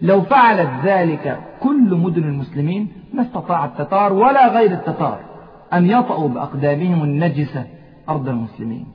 [0.00, 5.20] لو فعلت ذلك كل مدن المسلمين ما استطاع التتار ولا غير التتار
[5.72, 7.64] أن يطأوا بأقدامهم النجسة
[8.08, 8.86] أرض المسلمين.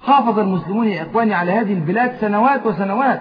[0.00, 3.20] حافظ المسلمون يا إخواني على هذه البلاد سنوات وسنوات.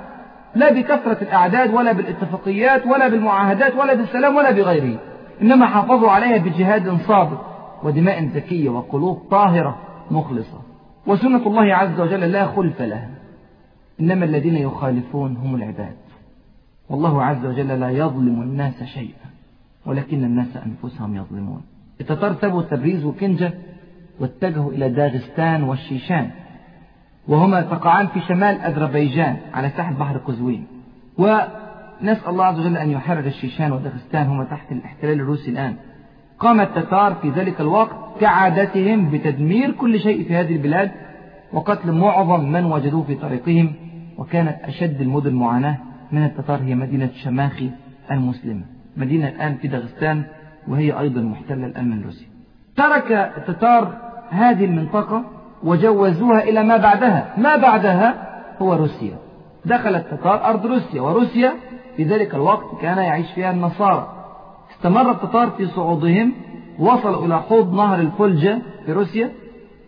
[0.55, 4.99] لا بكثرة الأعداد ولا بالاتفاقيات ولا بالمعاهدات ولا بالسلام ولا بغيره.
[5.41, 7.45] إنما حافظوا عليها بجهاد صادق
[7.83, 9.77] ودماء زكية وقلوب طاهرة
[10.11, 10.61] مخلصة.
[11.07, 13.09] وسنة الله عز وجل لا خلف لها.
[13.99, 15.95] إنما الذين يخالفون هم العباد.
[16.89, 19.29] والله عز وجل لا يظلم الناس شيئا
[19.85, 21.61] ولكن الناس أنفسهم يظلمون.
[22.01, 23.53] التتار تبريز وكنجة
[24.19, 26.31] واتجهوا إلى داغستان والشيشان
[27.29, 30.67] وهما تقعان في شمال أذربيجان على ساحل بحر قزوين.
[32.01, 35.75] نسأل الله عز وجل أن يحرر الشيشان وداغستان هما تحت الاحتلال الروسي الآن.
[36.39, 40.91] قام التتار في ذلك الوقت كعادتهم بتدمير كل شيء في هذه البلاد
[41.53, 43.73] وقتل معظم من وجدوه في طريقهم
[44.17, 45.77] وكانت أشد المدن معاناة.
[46.11, 47.69] من التتار هي مدينة شماخي
[48.11, 48.63] المسلمة.
[48.97, 50.23] مدينة الآن في داغستان
[50.67, 52.27] وهي أيضا محتلة الآن من روسيا
[52.75, 53.97] ترك التتار
[54.29, 55.23] هذه المنطقة
[55.63, 57.33] وجوزوها إلى ما بعدها.
[57.37, 58.13] ما بعدها
[58.61, 59.15] هو روسيا.
[59.65, 61.53] دخل التتار أرض روسيا وروسيا
[61.97, 64.07] في ذلك الوقت كان يعيش فيها النصارى.
[64.71, 66.33] استمر التتار في صعودهم
[66.79, 69.31] وصلوا إلى حوض نهر الفلجة في روسيا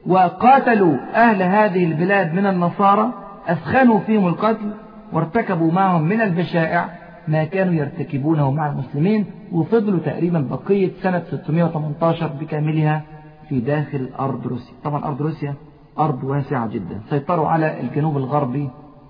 [0.08, 3.14] وقاتلوا أهل هذه البلاد من النصارى
[3.48, 4.74] أثخنوا فيهم القتل
[5.14, 6.90] وارتكبوا معهم من البشائع
[7.28, 13.02] ما كانوا يرتكبونه مع المسلمين وفضلوا تقريبا بقية سنة 618 بكاملها
[13.52, 14.74] في داخل أرض روسيا.
[14.84, 15.56] طبعا أرض روسيا
[16.00, 17.02] أرض واسعة جدا.
[17.10, 18.70] سيطروا على الجنوب الغربي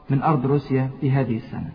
[0.10, 1.70] من أرض روسيا في هذه السنة.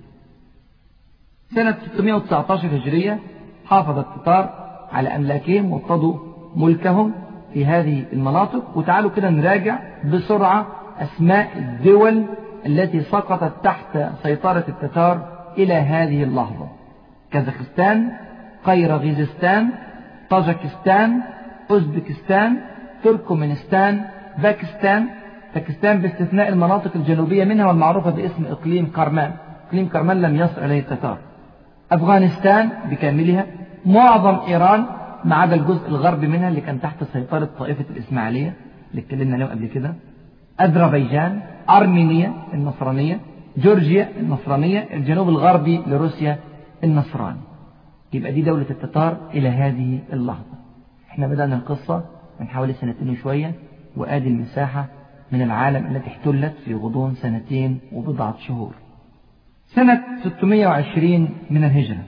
[1.55, 3.19] سنة 619 هجرية
[3.65, 4.51] حافظ التتار
[4.93, 6.19] على أملاكهم وابتضوا
[6.57, 7.13] ملكهم
[7.53, 8.79] في هذه المناطق.
[8.79, 10.67] وتعالوا كده نراجع بسرعة
[10.99, 12.25] أسماء الدول
[12.67, 16.69] التي سقطت تحت سيطرة التتار إلى هذه اللحظة.
[17.31, 18.13] كازاخستان
[18.65, 19.71] قيرغيزستان
[20.31, 21.23] طاجكستان
[21.71, 22.57] أوزبكستان
[23.05, 24.05] تركمانستان
[24.43, 25.07] باكستان.
[25.55, 29.33] باكستان باستثناء المناطق الجنوبية منها والمعروفة باسم إقليم كرمان.
[29.69, 31.19] إقليم كرمان لم يصل إليه التتار.
[31.93, 33.47] أفغانستان بكاملها.
[33.87, 34.87] معظم إيران
[35.25, 38.55] ما عدا الجزء الغربي منها اللي كان تحت سيطرة طائفة الإسماعيلية
[38.91, 39.95] اللي اتكلمنا عليهم قبل كده.
[40.61, 43.21] أذربيجان أرمينيا النصرانية
[43.57, 46.39] جورجيا النصرانية الجنوب الغربي لروسيا
[46.85, 47.41] النصراني.
[48.13, 50.56] يبقى دي دولة التتار إلى هذه اللحظة.
[51.17, 52.05] إحنا بدأنا القصة
[52.41, 53.53] من حوالي سنتين وشوية
[53.97, 54.87] وآدي المساحة
[55.33, 58.75] من العالم التي احتلت في غضون سنتين وبضعة شهور.
[59.67, 62.03] سنة 620 من الهجرة.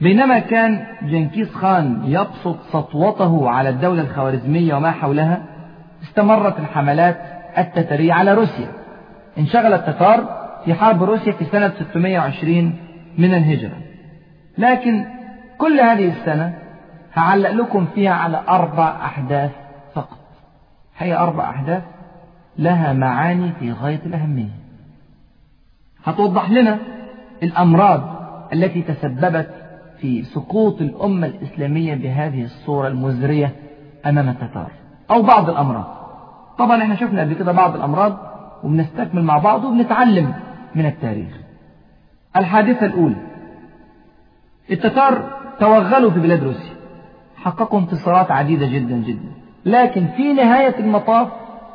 [0.00, 5.42] بينما كان جنكيز خان يبسط سطوته على الدولة الخوارزمية وما حولها
[6.02, 7.16] استمرت الحملات
[7.58, 8.68] التترية على روسيا.
[9.38, 12.74] انشغل التتار في حرب روسيا في سنة 620
[13.18, 13.76] من الهجرة.
[14.58, 15.04] لكن
[15.58, 16.65] كل هذه السنة
[17.16, 19.50] هعلق لكم فيها على أربع أحداث
[19.94, 20.18] فقط.
[20.98, 21.82] هي أربع أحداث
[22.58, 24.50] لها معاني في غاية الأهمية.
[26.04, 26.78] هتوضح لنا
[27.42, 28.00] الأمراض
[28.52, 29.50] التي تسببت
[30.00, 33.52] في سقوط الأمة الإسلامية بهذه الصورة المزرية
[34.06, 34.70] أمام التتار
[35.10, 35.96] أو بعض الأمراض.
[36.58, 38.18] طبعا إحنا شفنا قبل كده بعض الأمراض
[38.64, 40.34] وبنستكمل مع بعض وبنتعلم
[40.74, 41.36] من التاريخ.
[42.36, 43.16] الحادثة الأولى
[44.70, 46.75] التتار توغلوا في بلاد روسيا.
[47.36, 49.28] حققوا انتصارات عديدة جدا جدا.
[49.64, 51.28] لكن في نهاية المطاف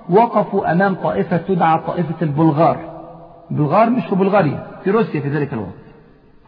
[0.10, 2.78] وقفوا أمام طائفة تدعى طائفة البلغار.
[3.52, 5.82] البلغار مش في بلغاريا في روسيا في ذلك الوقت.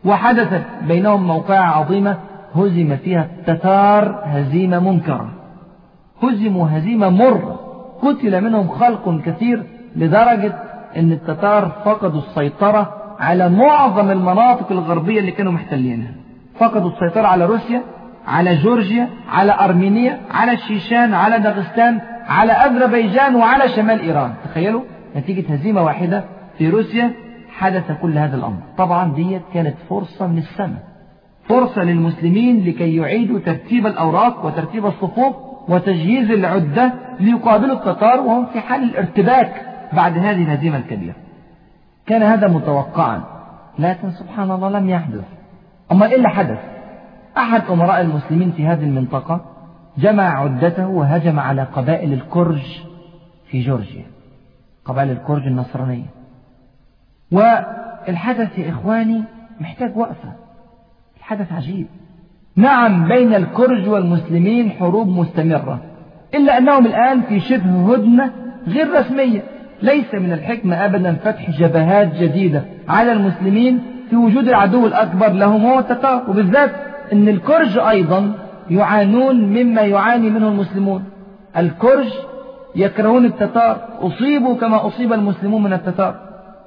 [0.06, 2.18] وحدثت بينهم موقعة عظيمة
[2.56, 5.30] هزم فيها التتار هزيمة منكرة.
[6.24, 7.60] هزموا هزيمة مرة.
[8.02, 9.64] قتل منهم خلق كثير
[9.96, 10.54] لدرجة
[10.98, 16.12] أن التتار فقدوا السيطرة على معظم المناطق الغربية اللي كانوا محتلينها.
[16.60, 17.82] فقدوا السيطرة على روسيا
[18.28, 24.34] على جورجيا على أرمينيا على الشيشان على داغستان على أذربيجان وعلى شمال إيران.
[24.46, 24.82] تخيلوا
[25.16, 26.24] نتيجة هزيمة واحدة
[26.58, 27.14] في روسيا
[27.50, 28.58] حدث كل هذا الأمر.
[28.78, 30.84] طبعا ديت كانت فرصة من السماء.
[31.50, 35.36] فرصة للمسلمين لكي يعيدوا ترتيب الأوراق وترتيب الصفوف
[35.68, 39.62] وتجهيز العدة ليقابلوا التتار وهم في حال الارتباك
[39.94, 41.16] بعد هذه الهزيمة الكبيرة.
[42.06, 43.24] كان هذا متوقعا.
[43.80, 45.24] لكن سبحان الله لم يحدث.
[45.92, 46.73] أما إيه اللي حدث.
[47.38, 49.46] أحد أمراء المسلمين في هذه المنطقة
[49.98, 52.62] جمع عدته وهجم على قبائل الكرج
[53.48, 54.06] في جورجيا
[54.86, 56.06] قبائل الكرج النصرانية.
[57.32, 59.24] والحدث يا إخواني
[59.60, 60.34] محتاج وقفة
[61.18, 61.88] الحدث عجيب.
[62.56, 65.82] نعم بين الكرج والمسلمين حروب مستمرة
[66.36, 68.32] إلا أنهم الآن في شبه هدنة
[68.68, 69.44] غير رسمية.
[69.82, 75.80] ليس من الحكمة أبدا فتح جبهات جديدة على المسلمين في وجود العدو الأكبر لهم هو
[75.80, 78.34] التتار وبالذات أن الكرج أيضا
[78.70, 81.04] يعانون مما يعاني منه المسلمون.
[81.58, 82.08] الكرج
[82.76, 83.78] يكرهون التتار.
[84.02, 86.16] أصيبوا كما أصيب المسلمون من التتار.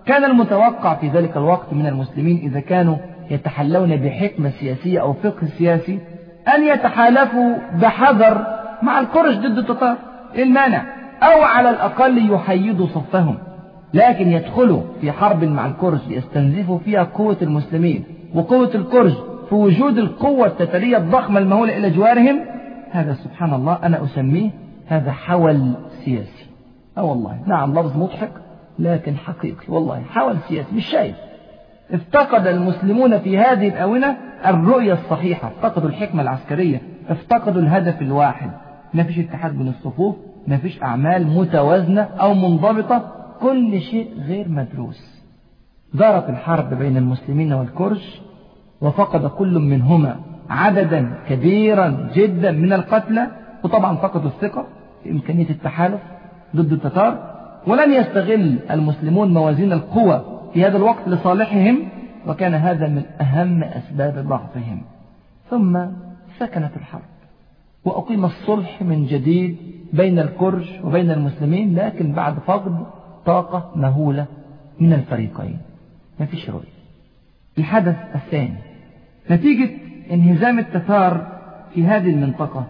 [0.06, 2.96] كان المتوقع في ذلك الوقت من المسلمين إذا كانوا
[3.30, 5.98] يتحلون بحكمة سياسية أو فقه سياسي
[6.54, 8.46] أن يتحالفوا بحذر
[8.82, 9.96] مع الكرج ضد التتار.
[10.38, 10.82] المانع.
[11.22, 13.38] أو على الأقل يحيدوا صفهم.
[13.94, 18.04] لكن يدخلوا في حرب مع الكرج يستنزفوا فيها قوة المسلمين.
[18.34, 19.14] وقوة الكرج
[19.48, 22.40] في وجود القوة التترية الضخمة المهولة إلى جوارهم
[22.90, 24.50] هذا سبحان الله أنا أسميه
[24.86, 25.72] هذا حول
[26.04, 26.46] سياسي.
[26.98, 28.32] أه والله نعم لفظ مضحك
[28.78, 31.16] لكن حقيقي والله حول سياسي مش شايف.
[31.90, 38.50] افتقد المسلمون في هذه الآونة الرؤية الصحيحة افتقدوا الحكمة العسكرية افتقدوا الهدف الواحد.
[38.94, 45.22] ما فيش اتحاد بين الصفوف ما فيش أعمال متوازنة أو منضبطة كل شيء غير مدروس.
[45.94, 48.20] دارت الحرب بين المسلمين والكرش
[48.80, 50.16] وفقد كل منهما
[50.50, 53.26] عددا كبيرا جدا من القتلى
[53.64, 54.66] وطبعا فقدوا الثقة
[55.02, 56.00] في إمكانية التحالف
[56.56, 57.36] ضد التتار.
[57.66, 61.78] ولم يستغل المسلمون موازين القوى في هذا الوقت لصالحهم
[62.26, 64.82] وكان هذا من أهم أسباب ضعفهم.
[65.50, 65.78] ثم
[66.38, 67.02] سكنت الحرب
[67.84, 69.56] وأقيم الصلح من جديد
[69.92, 72.86] بين الكرش وبين المسلمين لكن بعد فقد
[73.26, 74.26] طاقة مهولة
[74.80, 75.58] من الفريقين.
[76.20, 76.76] ما فيش رؤية
[77.58, 78.65] الحدث الثاني.
[79.30, 79.70] نتيجة
[80.12, 81.26] انهزام التتار
[81.74, 82.66] في هذه المنطقة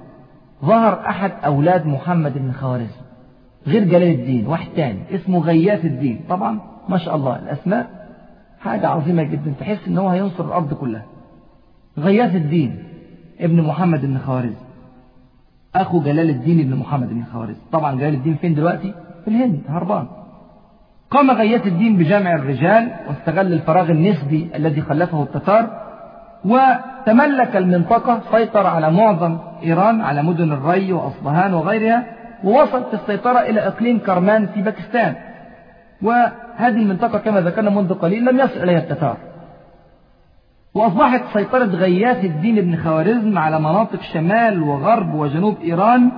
[0.65, 3.07] ظهر أحد أولاد محمد بن خوارزم
[3.67, 6.21] غير جلال الدين واحد تاني اسمه غياث الدين.
[6.29, 7.91] طبعا ما شاء الله الأسماء
[8.61, 11.05] حاجة عظيمة جدا تحس إن هو هينصر الأرض كلها.
[11.99, 12.85] غياث الدين
[13.41, 14.67] ابن محمد بن خوارزم.
[15.75, 17.61] أخو جلال الدين ابن محمد بن خوارزم.
[17.73, 20.07] طبعا جلال الدين فين دلوقتي؟ في الهند هربان.
[21.11, 25.86] قام غياث الدين بجمع الرجال واستغل الفراغ النسبي الذي خلفه التتار
[26.47, 32.05] وتملك المنطقة سيطر على معظم إيران على مدن الري وأصبهان وغيرها
[32.45, 35.15] ووصل في السيطرة إلى إقليم كرمان في باكستان.
[36.03, 39.17] وهذه المنطقة كما ذكرنا منذ قليل لم يصل إليها التتار.
[40.75, 46.11] وأصبحت سيطرة غياث الدين بن خوارزم على مناطق شمال وغرب وجنوب إيران.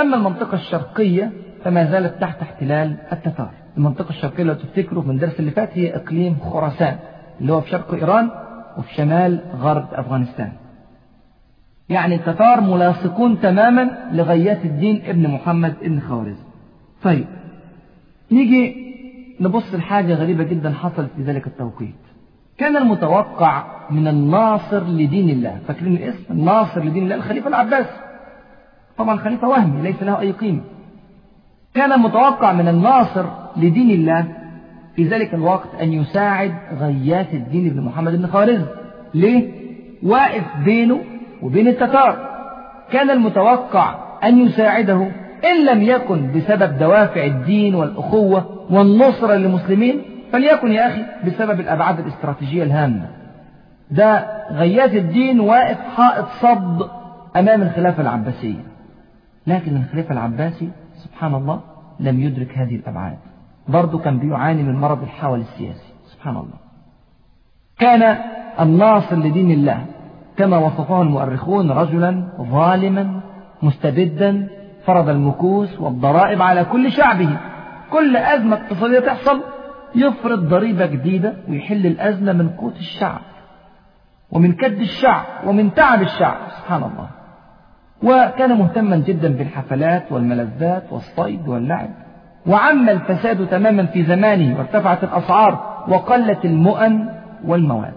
[0.00, 1.30] أما المنطقة الشرقية
[1.64, 3.50] فما زالت تحت احتلال التتار.
[3.76, 6.96] المنطقة الشرقية لو تفتكروا من الدرس اللي فات هي إقليم خراسان
[7.40, 8.30] اللي هو في شرق إيران.
[8.78, 10.52] وفي شمال غرب أفغانستان.
[11.88, 16.44] يعني التتار ملاصقون تماما لغياث الدين ابن محمد ابن خوارزم
[17.02, 17.26] طيب
[18.32, 18.84] نيجي
[19.40, 21.94] نبص لحاجة غريبة جدا حصلت في ذلك التوقيت.
[22.58, 25.58] كان المتوقع من الناصر لدين الله.
[25.68, 27.86] فاكرين الاسم؟ الناصر لدين الله الخليفة العباس.
[28.98, 30.60] طبعا خليفة وهمي ليس له أي قيمة.
[31.74, 34.36] كان المتوقع من الناصر لدين الله
[34.96, 38.66] في ذلك الوقت أن يساعد غياث الدين بن محمد بن خوارزم
[39.14, 39.50] ليه؟
[40.02, 41.00] واقف بينه
[41.42, 42.34] وبين التتار.
[42.92, 45.10] كان المتوقع أن يساعده
[45.44, 50.02] إن لم يكن بسبب دوافع الدين والأخوة والنصرة للمسلمين
[50.32, 53.06] فليكن يا أخي بسبب الأبعاد الاستراتيجية الهامة.
[53.90, 56.88] ده غياث الدين واقف حائط صد
[57.36, 58.64] أمام الخلافة العباسية.
[59.46, 61.60] لكن الخليفة العباسي سبحان الله
[62.00, 63.16] لم يدرك هذه الأبعاد.
[63.68, 65.94] برضه كان بيعاني من مرض الحول السياسي.
[66.04, 66.58] سبحان الله.
[67.78, 68.18] كان
[68.60, 69.86] الناصر لدين الله
[70.36, 73.20] كما وصفه المؤرخون رجلا ظالما
[73.62, 74.48] مستبدا
[74.86, 77.38] فرض المكوس والضرائب على كل شعبه.
[77.92, 79.42] كل أزمة اقتصادية تحصل
[79.94, 83.20] يفرض ضريبة جديدة ويحل الأزمة من قوت الشعب
[84.30, 86.36] ومن كد الشعب ومن تعب الشعب.
[86.48, 87.08] سبحان الله.
[88.02, 91.90] وكان مهتما جدا بالحفلات والملذات والصيد واللعب.
[92.46, 97.08] وعم الفساد تماما في زمانه وارتفعت الأسعار وقلت المؤن
[97.44, 97.94] والمواد.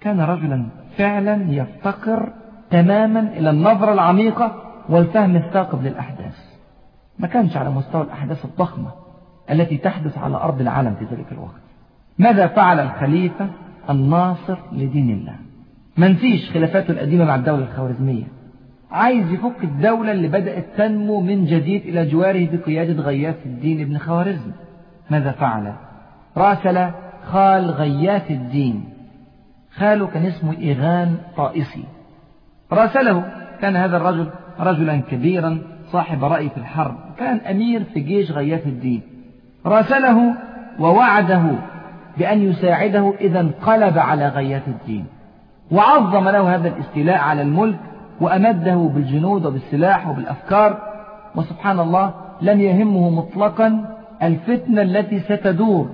[0.00, 0.66] كان رجلا
[0.98, 2.32] فعلا يفتقر
[2.70, 4.52] تماما إلى النظرة العميقة
[4.88, 6.36] والفهم الثاقب للأحداث.
[7.18, 8.90] ما كانش على مستوى الأحداث الضخمة
[9.50, 11.60] التي تحدث على أرض العالم في ذلك الوقت.
[12.18, 13.48] ماذا فعل الخليفة
[13.90, 15.34] الناصر لدين الله؟
[15.96, 18.24] ما نسيش خلافاته القديمة مع الدولة الخوارزمية.
[18.94, 24.50] عايز يفك الدولة اللي بدأت تنمو من جديد إلى جواره بقيادة غياث الدين ابن خوارزم.
[25.10, 25.72] ماذا فعل؟
[26.36, 26.90] راسل
[27.24, 28.84] خال غياث الدين.
[29.76, 31.84] خاله كان اسمه إيغان طائسي.
[32.72, 33.24] راسله
[33.60, 34.30] كان هذا الرجل
[34.60, 35.58] رجلا كبيرا
[35.92, 36.96] صاحب رأي في الحرب.
[37.18, 39.02] كان أمير في جيش غياث الدين.
[39.66, 40.34] راسله
[40.78, 41.42] ووعده
[42.18, 45.06] بأن يساعده إذا انقلب على غياث الدين.
[45.70, 47.78] وعظم له هذا الاستيلاء على الملك
[48.20, 50.78] وأمده بالجنود وبالسلاح وبالأفكار
[51.34, 55.90] وسبحان الله لم يهمه مطلقا الفتنة التي ستدور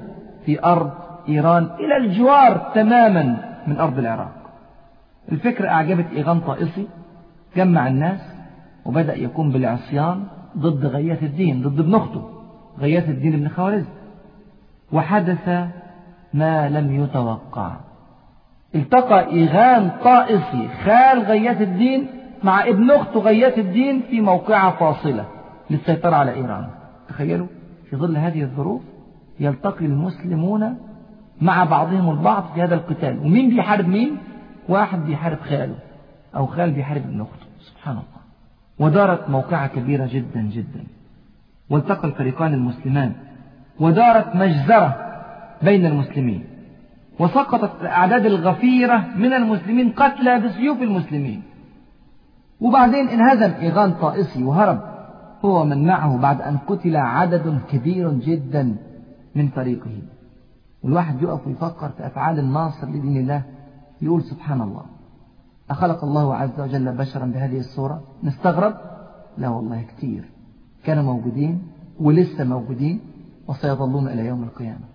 [0.47, 0.91] في أرض
[1.29, 4.33] إيران إلى الجوار تماما من أرض العراق.
[5.33, 6.87] الفكرة أعجبت إيغان طائسي
[7.57, 8.21] جمع الناس
[8.85, 10.23] وبدأ يقوم بالعصيان
[10.59, 12.29] ضد غياث الدين ضد ابن أخته
[12.79, 13.89] غياث الدين بن خوارزم.
[14.93, 15.49] وحدث
[16.35, 17.73] ما لم يتوقع.
[18.75, 22.07] التقى إيغان طائسي خال غياث الدين
[22.43, 25.25] مع ابن أخته غياث الدين في موقعة فاصلة
[25.71, 26.68] للسيطرة على إيران.
[27.09, 27.47] تخيلوا
[27.91, 28.83] في ظل هذه الظروف
[29.41, 30.79] يلتقي المسلمون
[31.41, 33.18] مع بعضهم البعض في هذا القتال.
[33.18, 34.16] ومين بيحارب مين؟
[34.68, 35.75] واحد بيحارب خاله
[36.37, 37.47] أو خال بيحارب ابن أخته.
[37.61, 38.21] سبحان الله.
[38.79, 40.85] ودارت موقعة كبيرة جدا جدا.
[41.71, 43.12] والتقى الفريقان المسلمان.
[43.81, 44.97] ودارت مجزرة
[45.62, 46.45] بين المسلمين.
[47.19, 51.43] وسقطت الأعداد الغفيرة من المسلمين قتلى بسيوف المسلمين.
[52.61, 54.81] وبعدين انهزم إيغان طائسي وهرب
[55.45, 58.77] هو ومن معه بعد أن قتل عدد كبير جدا
[59.35, 60.03] من فريقه.
[60.83, 63.43] والواحد يقف ويفكر في أفعال الناصر لدين الله
[64.03, 64.85] يقول سبحان الله.
[65.71, 68.75] أخلق الله عز وجل بشرا بهذه الصورة؟ نستغرب؟
[69.39, 70.25] لا والله كتير
[70.85, 71.63] كانوا موجودين
[72.01, 73.01] ولسه موجودين
[73.49, 74.87] وسيظلون إلى يوم القيامة.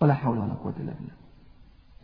[0.00, 1.25] ولا حول ولا قوة إلا بالله.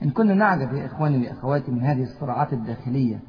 [0.04, 3.20] إن كنا نعجب يا إخواني وأخواتي من هذه الصراعات الداخلية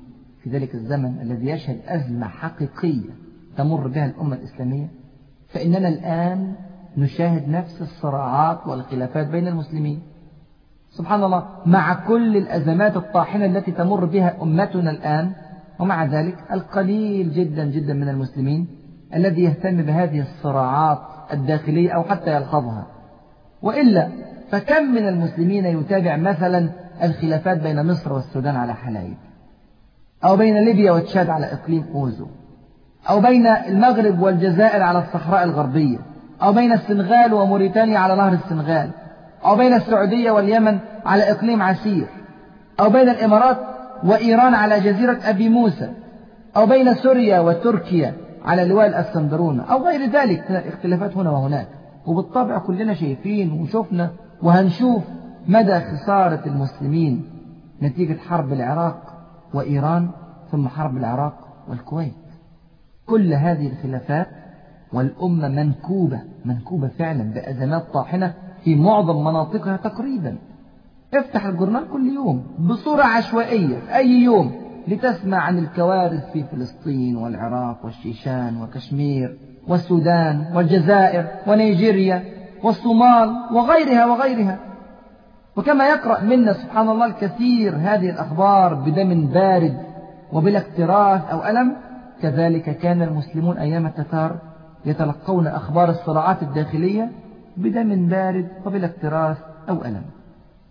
[0.43, 3.09] في ذلك الزمن الذي يشهد أزمة حقيقية
[3.57, 4.88] تمر بها الأمة الإسلامية
[5.47, 6.55] فإننا الآن
[6.97, 10.01] نشاهد نفس الصراعات والخلافات بين المسلمين.
[10.89, 15.32] سبحان الله مع كل الأزمات الطاحنة التي تمر بها أمتنا الآن
[15.80, 18.67] ومع ذلك القليل جدا جدا من المسلمين
[19.15, 20.99] الذي يهتم بهذه الصراعات
[21.34, 22.88] الداخلية أو حتى يلحظها.
[23.61, 24.09] وإلا
[24.54, 26.70] فكم من المسلمين يتابع مثلا
[27.04, 29.18] الخلافات بين مصر والسودان على حلايب؟
[30.24, 32.28] أو بين ليبيا وتشاد على إقليم أوزو؟
[33.10, 35.97] أو بين المغرب والجزائر على الصحراء الغربية؟
[36.43, 38.89] أو بين السنغال وموريتانيا على نهر السنغال؟
[39.45, 42.08] أو بين السعودية واليمن على إقليم عسير؟
[42.80, 43.58] أو بين الإمارات
[44.04, 45.91] وإيران على جزيرة أبي موسى؟
[46.58, 48.14] أو بين سوريا وتركيا
[48.45, 51.68] على لواء الأسكندرون أو غير ذلك من الاختلافات هنا وهناك.
[52.06, 54.10] وبالطبع كلنا شايفين وشفنا
[54.43, 55.03] وهنشوف
[55.47, 57.25] مدى خسارة المسلمين
[57.81, 59.13] نتيجة حرب العراق
[59.53, 60.09] وإيران
[60.51, 62.13] ثم حرب العراق والكويت.
[63.05, 64.27] كل هذه الخلافات
[64.93, 68.33] والأمة منكوبة منكوبة فعلا بأزمات طاحنة
[68.63, 70.37] في معظم مناطقها تقريبا.
[71.13, 74.51] افتح الجورنال كل يوم بصورة عشوائية في أي يوم
[74.87, 79.37] لتسمع عن الكوارث في فلسطين والعراق والشيشان وكشمير
[79.67, 82.42] والسودان والجزائر ونيجيريا.
[82.64, 84.59] والصومال وغيرها وغيرها.
[85.57, 89.78] وكما يقرأ منا سبحان الله الكثير هذه الأخبار بدم بارد
[90.34, 91.76] وبلا اكتراث أو ألم.
[92.22, 94.36] كذلك كان المسلمون أيام التتار
[94.86, 97.11] يتلقون أخبار الصراعات الداخلية
[97.57, 99.38] بدم بارد وبلا اكتراث
[99.70, 100.03] أو ألم.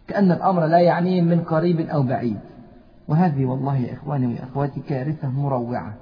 [0.09, 2.39] كأن الأمر لا يعنيهم من قريب أو بعيد.
[3.09, 5.95] وهذه والله يا إخواني وأخواتي كارثة مروعة.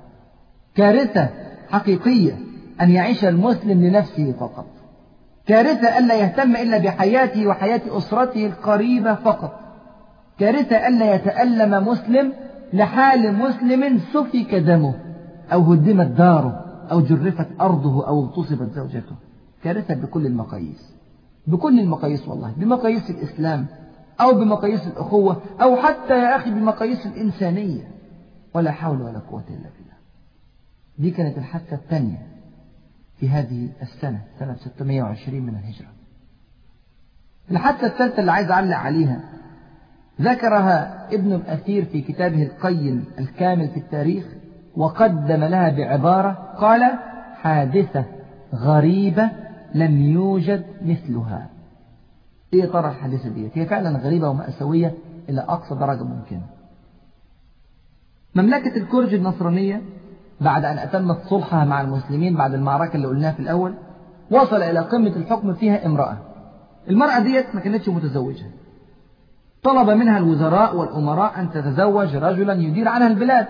[0.74, 1.28] كارثة
[1.70, 2.32] حقيقية
[2.80, 4.66] أن يعيش المسلم لنفسه فقط.
[5.51, 9.61] كارثة ألا يهتم إلا بحياته وحياة أسرته القريبة فقط.
[10.38, 12.32] كارثة ألا يتألم مسلم
[12.72, 14.94] لحال مسلم سفك دمه
[15.53, 19.16] أو هدمت داره أو جرفت أرضه أو اغتصبت زوجته.
[19.64, 20.92] كارثة بكل المقاييس.
[21.46, 22.53] بكل المقاييس والله.
[22.57, 23.66] بمقاييس الإسلام
[24.20, 27.90] أو بمقاييس الأخوة أو حتى يا أخي بمقاييس الإنسانية.
[28.55, 29.96] ولا حول ولا قوة إلا بالله.
[30.98, 32.26] دي كانت الحادثة الثانية.
[33.20, 35.88] في هذه السنة سنة 620 من الهجرة.
[37.50, 39.20] الحادثة الثالثة اللي عايز أعلق عليها
[40.20, 44.24] ذكرها ابن الأثير في كتابه القيم الكامل في التاريخ
[44.76, 46.98] وقدم لها بعبارة قال
[47.42, 48.04] حادثة
[48.54, 49.30] غريبة
[49.74, 51.48] لم يوجد مثلها.
[52.52, 54.94] إيه ترى الحادثة دي هي فعلا غريبة ومأساوية
[55.28, 56.46] إلى أقصى درجة ممكنة.
[58.34, 59.82] مملكة الكرج النصرانية
[60.41, 63.74] بعد أن أتمت صلحها مع المسلمين بعد المعركة اللي قلناها في الأول
[64.30, 66.18] وصل إلى قمة الحكم فيها امرأة.
[66.88, 68.47] المرأة ديت ما كانتش متزوجة.
[69.62, 73.47] طلب منها الوزراء والأمراء أن تتزوج رجلا يدير عنها البلاد.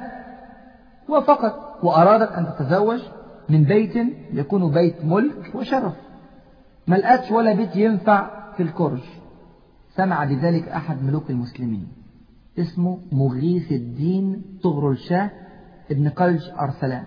[1.09, 3.01] وفقط وأرادت أن تتزوج
[3.49, 3.97] من بيت
[4.33, 5.95] يكون بيت ملك وشرف.
[6.87, 9.01] ما ولا بيت ينفع في الكرج.
[9.97, 11.89] سمع بذلك أحد ملوك المسلمين.
[12.59, 15.31] اسمه مغيث الدين طغر الشاه
[15.91, 17.05] ابن قلج أرسلان.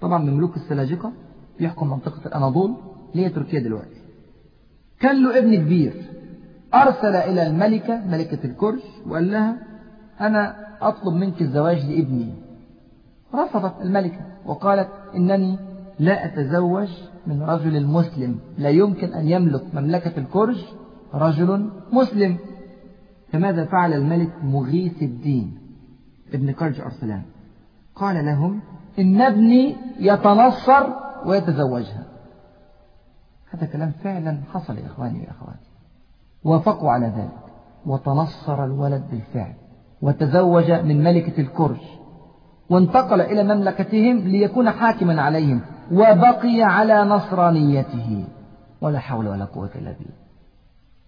[0.00, 1.12] طبعا من ملوك السلاجقة
[1.60, 2.76] يحكم منطقة الأناضول
[3.12, 4.00] اللي هي تركيا دلوقتي.
[5.00, 5.92] كان له ابن كبير.
[6.74, 9.58] أرسل إلى الملكة ملكة الكرج وقال لها
[10.20, 12.34] أنا أطلب منك الزواج لابني.
[13.34, 15.58] رفضت الملكة وقالت إنني
[15.98, 16.88] لا أتزوج
[17.26, 18.38] من رجل مسلم.
[18.58, 20.64] لا يمكن أن يملك مملكة الكرج
[21.14, 22.38] رجل مسلم.
[23.32, 25.58] فماذا فعل الملك مغيث الدين؟
[26.32, 27.22] ابن كرج أرسلان.
[27.96, 28.60] قال لهم
[28.98, 30.86] إن ابني يتنصر
[31.26, 32.04] ويتزوجها.
[33.50, 35.70] هذا كلام فعلا حصل يا إخواني يا أخواتي.
[36.44, 37.44] وافقوا على ذلك.
[37.86, 39.54] وتنصر الولد بالفعل.
[40.02, 41.80] وتزوج من ملكة الكرج
[42.70, 45.60] وانتقل إلى مملكتهم ليكون حاكما عليهم.
[45.92, 48.24] وبقي على نصرانيته.
[48.80, 50.24] ولا حول ولا قوة إلا بالله.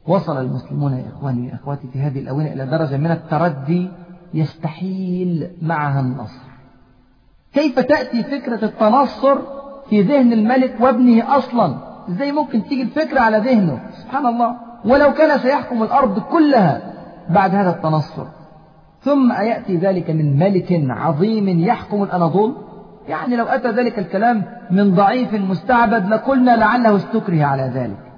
[0.06, 3.90] وصل المسلمون يا إخواني وأخواتي في هذه الأونة إلى درجة من التردي
[4.34, 6.45] يستحيل معها النصر.
[7.56, 9.38] كيف تأتي فكرة التنصر
[9.90, 11.74] في ذهن الملك وابنه أصلا؟
[12.08, 14.56] إزاي ممكن تيجي الفكرة على ذهنه؟ سبحان الله.
[14.84, 16.92] ولو كان سيحكم الأرض كلها
[17.30, 18.26] بعد هذا التنصر.
[19.00, 22.56] ثم أيأتي ذلك من ملك عظيم يحكم الأناضول؟
[23.08, 28.12] يعني لو أتى ذلك الكلام من ضعيف مستعبد لقلنا لعله استكره على ذلك.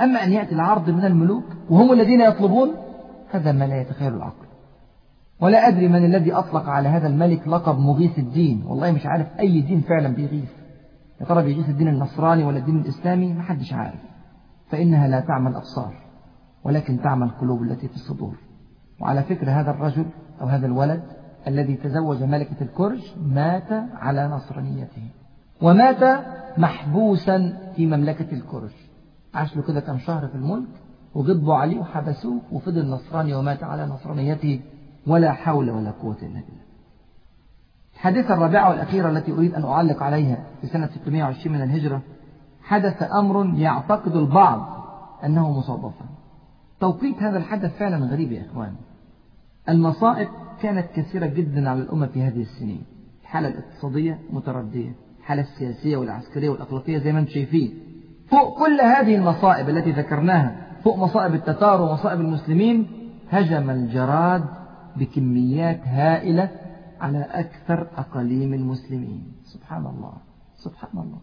[0.00, 2.74] أما أن يأتي العرض من الملوك وهم الذين يطلبون
[3.30, 4.47] هذا ما لا يتخيل العقل.
[5.40, 8.62] ولا أدري من الذي أطلق على هذا الملك لقب مغيث الدين.
[8.66, 10.50] والله مش عارف أي دين فعلا بيغيث.
[11.20, 14.00] يا ترى بيغيث الدين النصراني ولا الدين الإسلامي؟ محدش عارف.
[14.70, 15.94] فإنها لا تعمى الأبصار
[16.64, 18.34] ولكن تعمى القلوب التي في الصدور.
[19.00, 20.06] وعلى فكرة هذا الرجل
[20.40, 21.02] أو هذا الولد
[21.46, 25.02] الذي تزوج ملكة الكرج مات على نصرانيته
[25.62, 26.24] ومات
[26.58, 28.70] محبوسا في مملكة الكرج
[29.34, 30.68] عاش له كده كم شهر في الملك
[31.14, 34.60] وغضبوا عليه وحبسوه وفضل نصراني ومات على نصرانيته.
[35.08, 36.68] ولا حول ولا قوة إلا بالله.
[37.94, 42.02] الحادثة الرابعة والأخيرة التي أريد أن أعلق عليها في سنة 620 من الهجرة
[42.62, 44.84] حدث أمر يعتقد البعض
[45.24, 46.04] أنه مصادفة
[46.80, 48.74] توقيت هذا الحدث فعلا غريب يا إخوان.
[49.68, 50.28] المصائب
[50.62, 52.82] كانت كثيرة جدا على الأمة في هذه السنين.
[53.22, 57.78] الحالة الاقتصادية متردية الحالة السياسية والعسكرية والأخلاقية زي ما أنتم شايفين.
[58.30, 62.86] فوق كل هذه المصائب التي ذكرناها فوق مصائب التتار ومصائب المسلمين
[63.30, 64.44] هجم الجراد
[64.98, 66.50] بكميات هائلة
[67.00, 69.32] على أكثر أقاليم المسلمين.
[69.44, 70.12] سبحان الله.
[70.56, 71.18] سبحان الله.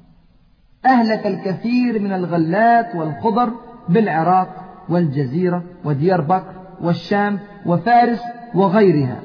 [0.86, 3.50] أهلك الكثير من الغلات والخضر
[3.90, 8.22] بالعراق والجزيرة وديار بكر والشام وفارس
[8.56, 9.20] وغيرها.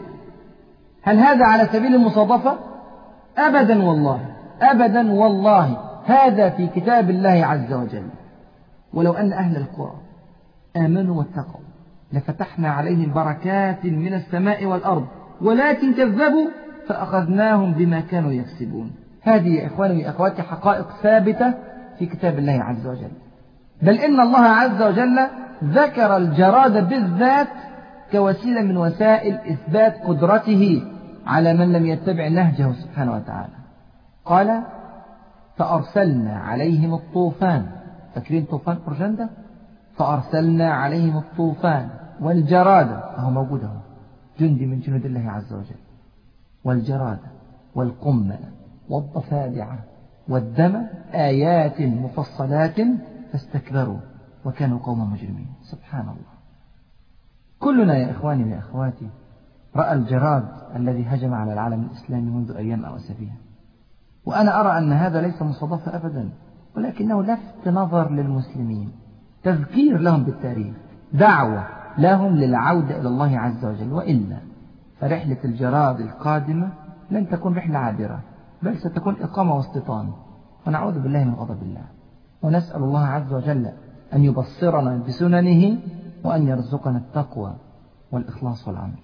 [1.03, 2.59] هل هذا على سبيل المصادفة؟
[3.39, 4.21] أبدا والله.
[4.63, 5.91] أبدا والله.
[6.05, 8.09] هذا في كتاب الله عز وجل.
[8.95, 9.95] ولو أن أهل القرى
[10.77, 11.70] آمنوا واتقوا.
[12.13, 15.07] لفتحنا عليهم بركات من السماء والأرض
[15.41, 16.49] ولكن كذبوا
[16.89, 18.93] فأخذناهم بما كانوا يكسبون.
[19.23, 21.55] هذه يا إخواني وأخواتي حقائق ثابتة
[21.99, 23.11] في كتاب الله عز وجل.
[23.83, 25.19] بل إن الله عز وجل
[25.65, 27.49] ذكر الجراد بالذات
[28.13, 30.83] كوسيلة من وسائل إثبات قدرته
[31.27, 33.53] على من لم يتبع نهجه سبحانه وتعالى.
[34.25, 34.63] قال
[35.57, 37.67] فأرسلنا عليهم الطوفان.
[38.15, 39.29] فاكرين طوفان أرجندة
[39.97, 41.89] فأرسلنا عليهم الطوفان.
[42.21, 43.77] والجراد فهو موجود هو
[44.39, 45.81] جندي من جنود الله عز وجل.
[46.65, 47.19] والجراد
[47.75, 48.39] والقمل
[48.89, 49.75] والضفادع
[50.29, 52.77] والدم آيات مفصلات
[53.33, 53.99] فاستكبروا
[54.45, 55.53] وكانوا قوما مجرمين.
[55.63, 56.31] سبحان الله.
[57.59, 59.09] كلنا يا إخواني وأخواتي
[59.77, 63.33] رأى الجراد الذي هجم على العالم الإسلامي منذ أيام أو أسابيع.
[64.27, 66.31] وأنا أرى أن هذا ليس مصادفة أبدا
[66.77, 68.93] ولكنه لفت نظر للمسلمين
[69.43, 70.75] تذكير لهم بالتاريخ
[71.13, 74.39] دعوة لهم للعودة إلى الله عز وجل وإلا
[75.01, 76.73] فرحلة الجراد القادمة
[77.11, 78.21] لن تكون رحلة عابرة
[78.63, 80.13] بل ستكون إقامة واستيطان.
[80.67, 81.85] ونعوذ بالله من غضب الله.
[82.43, 83.73] ونسأل الله عز وجل
[84.15, 85.79] أن يبصرنا بسننه
[86.25, 87.57] وأن يرزقنا التقوى
[88.13, 88.99] والإخلاص والعمل.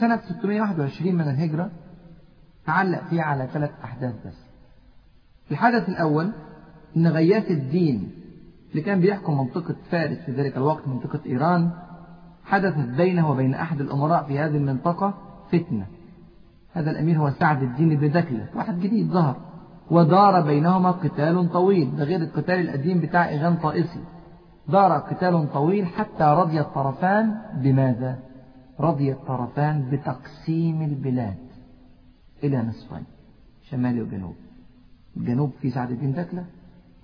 [0.00, 1.70] سنة 621 من الهجرة
[2.66, 4.48] تعلق فيها على ثلاث أحداث بس.
[5.50, 6.32] الحدث الأول
[6.96, 8.10] أن غياث الدين
[8.70, 11.70] اللي كان بيحكم منطقة فارس في ذلك الوقت منطقة إيران
[12.48, 15.14] حدثت بينه وبين أحد الأمراء في هذه المنطقة
[15.52, 15.86] فتنة.
[16.72, 19.36] هذا الأمير هو سعد الدين بن دكلة واحد جديد ظهر
[19.90, 24.00] ودار بينهما قتال طويل ده غير القتال القديم بتاع إيجان طائسي.
[24.68, 28.18] دار قتال طويل حتى رضي الطرفان بماذا؟
[28.80, 31.38] رضي الطرفان بتقسيم البلاد
[32.44, 33.04] إلى نصفين
[33.70, 34.34] شمالي وجنوب.
[35.16, 36.44] الجنوب في سعد الدين دكلة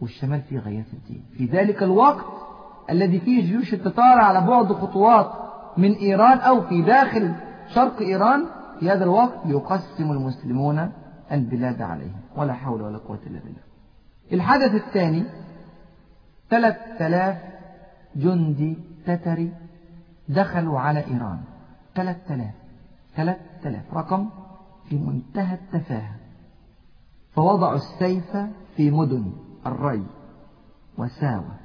[0.01, 1.22] والشمال في غياث الدين.
[1.36, 2.43] في ذلك الوقت
[2.91, 5.32] الذي فيه جيوش التتار على بعد خطوات
[5.76, 7.35] من إيران أو في داخل
[7.68, 8.47] شرق إيران
[8.80, 10.93] في هذا الوقت يقسم المسلمون
[11.32, 13.62] البلاد عليهم ولا حول ولا قوة إلا بالله.
[14.32, 15.24] الحدث الثاني
[16.51, 17.39] ثلاث آلاف
[18.16, 19.53] جندي تتري
[20.28, 21.41] دخلوا على إيران.
[21.95, 22.55] ثلاث آلاف
[23.16, 24.28] ثلاث آلاف رقم
[24.89, 26.16] في منتهى التفاهة.
[27.35, 28.37] فوضعوا السيف
[28.76, 29.32] في مدن
[29.66, 30.07] الري
[30.99, 31.64] وساوة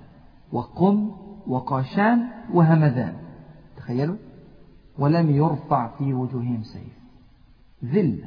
[0.52, 1.12] وقم
[1.47, 3.14] وقاشان وهمذان.
[3.78, 4.16] تخيلوا؟
[5.00, 7.00] ولم يرفع في وجوههم سيف.
[7.86, 8.26] ذلة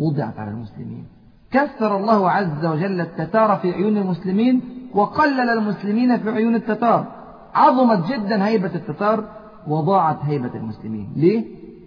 [0.00, 1.04] وضعت على المسلمين.
[1.50, 4.60] كثر الله عز وجل التتار في عيون المسلمين
[4.94, 7.06] وقلل المسلمين في عيون التتار.
[7.54, 9.24] عظمت جدا هيبة التتار
[9.66, 11.12] وضاعت هيبة المسلمين.
[11.16, 11.44] ليه؟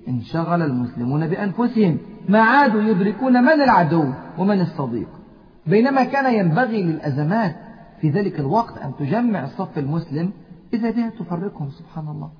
[0.07, 1.97] انشغل المسلمون بأنفسهم.
[2.29, 4.05] ما عادوا يدركون من العدو
[4.37, 5.09] ومن الصديق.
[5.67, 7.55] بينما كان ينبغي للأزمات
[8.01, 10.31] في ذلك الوقت أن تجمع الصف المسلم
[10.73, 12.31] إذا بها تفرقهم سبحان الله.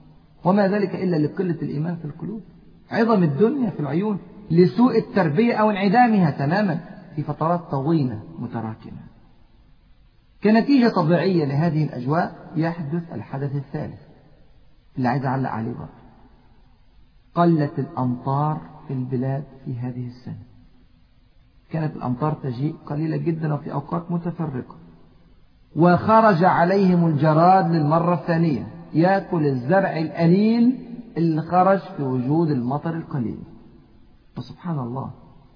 [0.46, 2.42] وما ذلك إلا لقلة الإيمان في القلوب.
[2.92, 4.20] عظم الدنيا في العيون
[4.52, 6.80] لسوء التربية أو انعدامها تماما
[7.16, 9.00] في فترات طويلة متراكمة.
[10.44, 14.00] كنتيجة طبيعية لهذه الأجواء يحدث الحدث الثالث.
[14.98, 15.90] اللي عايز أعلق عليه بقى
[17.36, 20.44] قلت الأمطار في البلاد في هذه السنة.
[21.72, 24.79] كانت الأمطار تجيء قليلة جدا وفي أوقات متفرقة.
[25.76, 30.86] وخرج عليهم الجراد للمرة الثانية يأكل الزرع القليل
[31.18, 33.40] اللي خرج في وجود المطر القليل.
[34.38, 35.12] وسبحان الله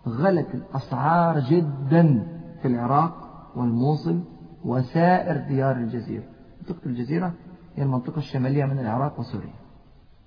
[0.07, 2.27] غلت الأسعار جدا
[2.61, 3.13] في العراق
[3.55, 4.19] والموصل
[4.65, 6.23] وسائر ديار الجزيرة.
[6.61, 7.33] منطقة الجزيرة
[7.75, 9.53] هي المنطقة الشمالية من العراق وسوريا.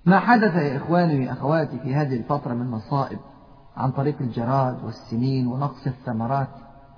[0.05, 3.19] ما حدث يا إخواني وأخواتي في هذه الفترة من مصائب
[3.77, 6.47] عن طريق الجراد والسنين ونقص الثمرات؟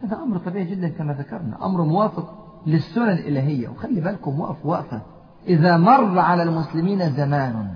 [0.04, 1.66] هذا أمر طبيعي جدا كما ذكرنا.
[1.66, 2.49] أمر موافق.
[2.68, 3.68] للسنن الإلهية.
[3.68, 5.02] وخلي بالكم وقف وقفة.
[5.48, 7.70] إذا مر على المسلمين زمان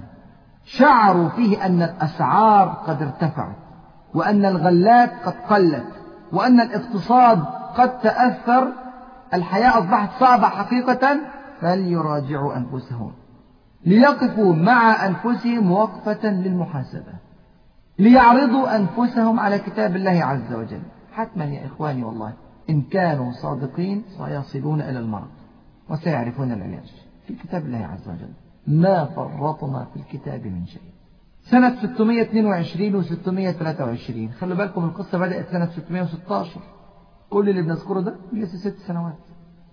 [0.66, 3.56] شعروا فيه أن الأسعار قد ارتفعت
[4.14, 5.88] وأن الغلات قد قلت
[6.32, 7.44] وأن الاقتصاد
[7.76, 8.68] قد تأثر
[9.34, 11.20] الحياة أصبحت صعبة حقيقة
[11.62, 13.12] فليراجعوا أنفسهم.
[13.86, 17.14] ليقفوا مع أنفسهم وقفة للمحاسبة.
[18.00, 20.82] ليعرضوا أنفسهم على كتاب الله عز وجل.
[21.14, 22.34] حتما يا إخواني والله.
[22.70, 25.28] إن كانوا صادقين سيصلون إلى المرض
[25.90, 26.92] وسيعرفون العلاج
[27.28, 28.34] في كتاب الله عز وجل.
[28.68, 30.82] ما فرطنا في الكتاب من شيء.
[31.42, 36.62] سنة 622 و 623 خلوا بالكم القصة بدأت سنة 616
[37.30, 39.18] كل اللي بنذكره ده لسه ست سنوات.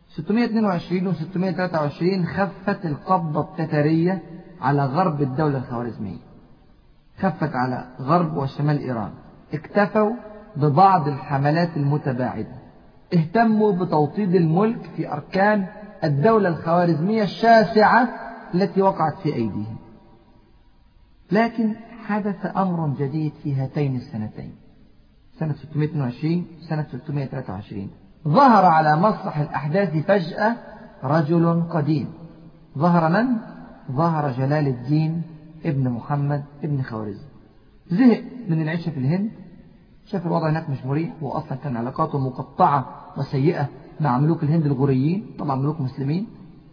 [0.08, 4.22] 622 و 623 خفت القبضة التتارية
[4.60, 6.18] على غرب الدولة الخوارزمية.
[7.18, 9.10] خفت على غرب وشمال إيران.
[9.54, 10.10] اكتفوا
[10.56, 12.59] ببعض الحملات المتباعدة.
[13.14, 15.66] اهتموا بتوطيد الملك في أركان
[16.04, 18.08] الدولة الخوارزمية الشاسعة
[18.54, 19.76] التي وقعت في أيديهم.
[21.32, 21.74] لكن
[22.06, 24.54] حدث أمر جديد في هاتين السنتين.
[25.38, 27.90] سنة 622 سنة 623
[28.28, 30.56] ظهر على مسرح الأحداث فجأة
[31.04, 32.12] رجل قديم.
[32.78, 33.26] ظهر من؟
[33.92, 35.22] ظهر جلال الدين
[35.64, 37.26] ابن محمد ابن خوارزم
[37.90, 39.30] زهق من العيشة في الهند
[40.10, 42.86] شاف الوضع هناك مش مريح وأصلا كان علاقاته مقطعة
[43.16, 43.68] وسيئة
[44.00, 46.26] مع ملوك الهند الغوريين طبعا ملوك مسلمين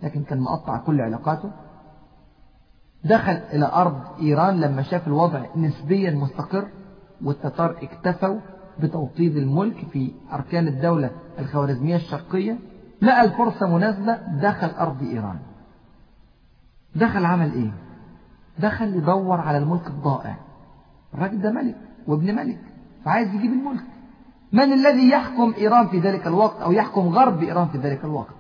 [0.04, 1.52] لكن كان مقطع كل علاقاته.
[3.04, 6.68] دخل إلى أرض إيران لما شاف الوضع نسبيا مستقر
[7.24, 8.40] والتتار اكتفوا
[8.80, 11.10] بتوطيد الملك في أركان الدولة
[11.40, 12.60] الخوارزمية الشرقية.
[13.02, 15.40] لقى الفرصة مناسبة دخل أرض إيران.
[16.96, 17.72] دخل عمل إيه؟
[18.60, 20.38] دخل يدور على الملك الضائع
[21.14, 21.76] الراجل ده ملك
[22.08, 22.60] وابن ملك.
[23.08, 23.84] فعايز يجيب الملك.
[24.52, 28.34] من الذي يحكم إيران في ذلك الوقت أو يحكم غرب إيران في ذلك الوقت؟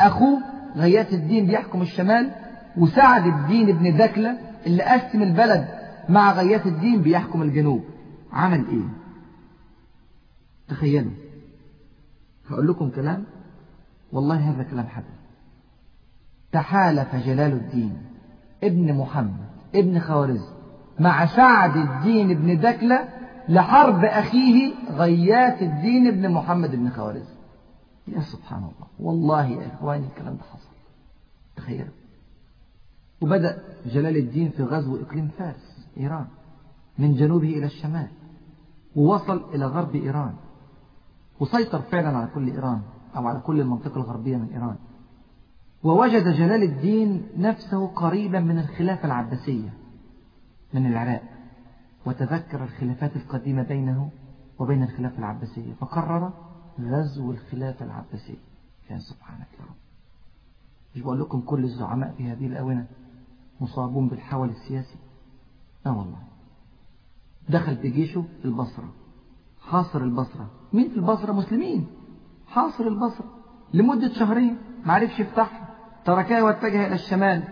[0.00, 0.42] أخوه
[0.76, 2.30] غياث الدين بيحكم الشمال
[2.76, 5.68] وسعد الدين ابن دكلة اللي قسم البلد
[6.08, 7.84] مع غياث الدين بيحكم الجنوب.
[8.32, 8.88] عمل إيه؟
[10.68, 11.12] تخيلوا.
[12.50, 13.24] هقول لكم كلام.
[14.12, 15.06] والله هذا كلام حدث
[16.52, 17.96] تحالف جلال الدين
[18.64, 20.54] ابن محمد ابن خوارزم
[21.00, 23.08] مع سعد الدين ابن دكلة
[23.48, 27.34] لحرب أخيه غياث الدين ابن محمد ابن خوارزم.
[28.08, 30.74] يا سبحان الله والله يا إخواني الكلام ده حصل.
[31.56, 31.94] تخيلوا
[33.20, 36.26] وبدأ جلال الدين في غزو إقليم فارس إيران
[36.98, 38.08] من جنوبه إلى الشمال
[38.96, 40.34] ووصل إلى غرب إيران
[41.40, 42.82] وسيطر فعلا على كل إيران
[43.16, 44.76] أو على كل المنطقة الغربية من إيران.
[45.82, 49.72] ووجد جلال الدين نفسه قريبا من الخلافة العباسية
[50.74, 51.22] من العراق.
[52.06, 54.10] وتذكر الخلافات القديمة بينه
[54.58, 56.32] وبين الخلافة العباسية فقرر
[56.80, 58.38] غزو الخلافة العباسية.
[58.90, 59.74] يا سبحانك يا رب.
[60.94, 62.86] مش بقول لكم كل الزعماء في هذه الآونة
[63.60, 64.96] مصابون بالحول السياسي؟
[65.86, 66.18] لا والله.
[67.48, 68.92] دخل بجيشه البصرة.
[69.60, 70.50] حاصر البصرة.
[70.72, 71.86] مين في البصرة؟ مسلمين.
[72.46, 73.30] حاصر البصرة.
[73.74, 74.58] لمدة شهرين.
[74.84, 75.68] معرفش يفتحها
[76.04, 77.44] تركها واتجه إلى الشمال.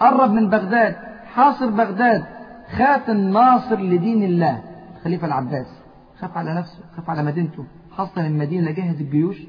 [0.00, 0.94] قرب من بغداد.
[1.24, 2.39] حاصر بغداد.
[2.70, 4.62] خاف الناصر لدين الله.
[4.96, 5.82] الخليفة العباس.
[6.18, 7.64] خاف على نفسه خاف على مدينته.
[7.90, 9.42] حصن المدينة جهز الجيوش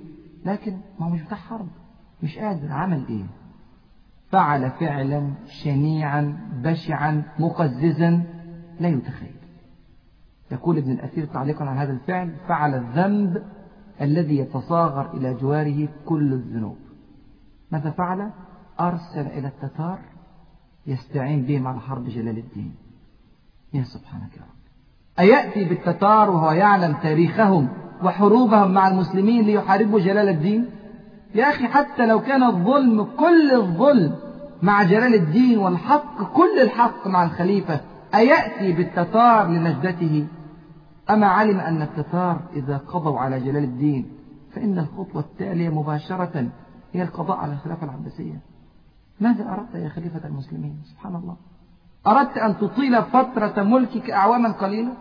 [0.46, 1.68] لكن ما هو مش بتاع حرب.
[2.24, 2.72] مش قادر.
[2.72, 3.24] عمل إيه؟
[4.32, 5.32] فعل فعلا
[5.64, 8.24] شنيعا بشعا مقززا.
[8.80, 9.36] لا يتخيل.
[10.52, 13.44] يقول ابن الأثير تعليقا على هذا الفعل فعل الذنب
[14.02, 16.78] الذي يتصاغر إلى جواره كل الذنوب.
[17.72, 18.32] ماذا فعل؟
[18.80, 20.00] أرسل إلى التتار
[20.88, 22.76] يستعين بهم على حرب جلال الدين.
[23.74, 24.62] يا سبحانك يا رب.
[25.20, 27.70] أيأتي بالتتار وهو يعلم تاريخهم
[28.04, 30.66] وحروبهم مع المسلمين ليحاربوا جلال الدين؟
[31.36, 34.16] يا أخي حتى لو كان الظلم كل الظلم
[34.62, 37.82] مع جلال الدين والحق كل الحق مع الخليفة
[38.16, 40.28] أيأتي بالتتار لنجدته
[41.10, 44.12] أما علم أن التتار إذا قضوا على جلال الدين
[44.54, 46.50] فإن الخطوة التالية مباشرة
[46.94, 48.42] هي القضاء على الخلافة العباسية.
[49.20, 51.36] ماذا أردت يا خليفة المسلمين؟ سبحان الله.
[52.08, 54.94] أردت أن تطيل فترة ملكك أعواما قليلة؟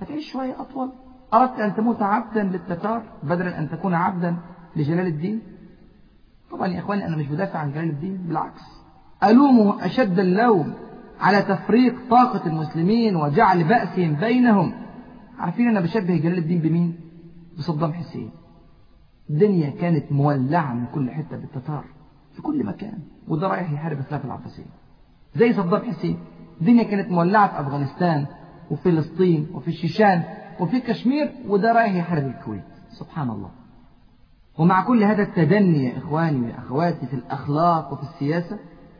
[0.00, 0.92] فتعيش شوية أطول.
[1.34, 4.36] أردت أن تموت عبدا للتتار بدلا أن تكون عبدا
[4.76, 5.42] لجلال الدين؟
[6.50, 8.62] طبعا يا إخواني أنا مش بدافع عن جلال الدين بالعكس.
[9.24, 10.74] ألومه أشد اللوم
[11.20, 14.72] على تفريق طاقة المسلمين وجعل بأسهم بينهم.
[15.38, 17.00] عارفين أنا بشبه جلال الدين بمين؟
[17.58, 18.30] بصدام حسين.
[19.30, 21.84] الدنيا كانت مولعة من كل حتة بالتتار
[22.36, 24.83] في كل مكان وده رايح يحارب الخلافة العباسية.
[25.34, 26.18] زي صدام حسين.
[26.60, 28.26] الدنيا كانت مولعة في أفغانستان
[28.70, 30.22] وفلسطين وفي الشيشان
[30.60, 32.64] وفي كشمير وده رايح يحارب الكويت.
[32.88, 33.50] سبحان الله.
[34.58, 38.58] ومع كل هذا التدني يا إخواني وأخواتي في الأخلاق وفي السياسة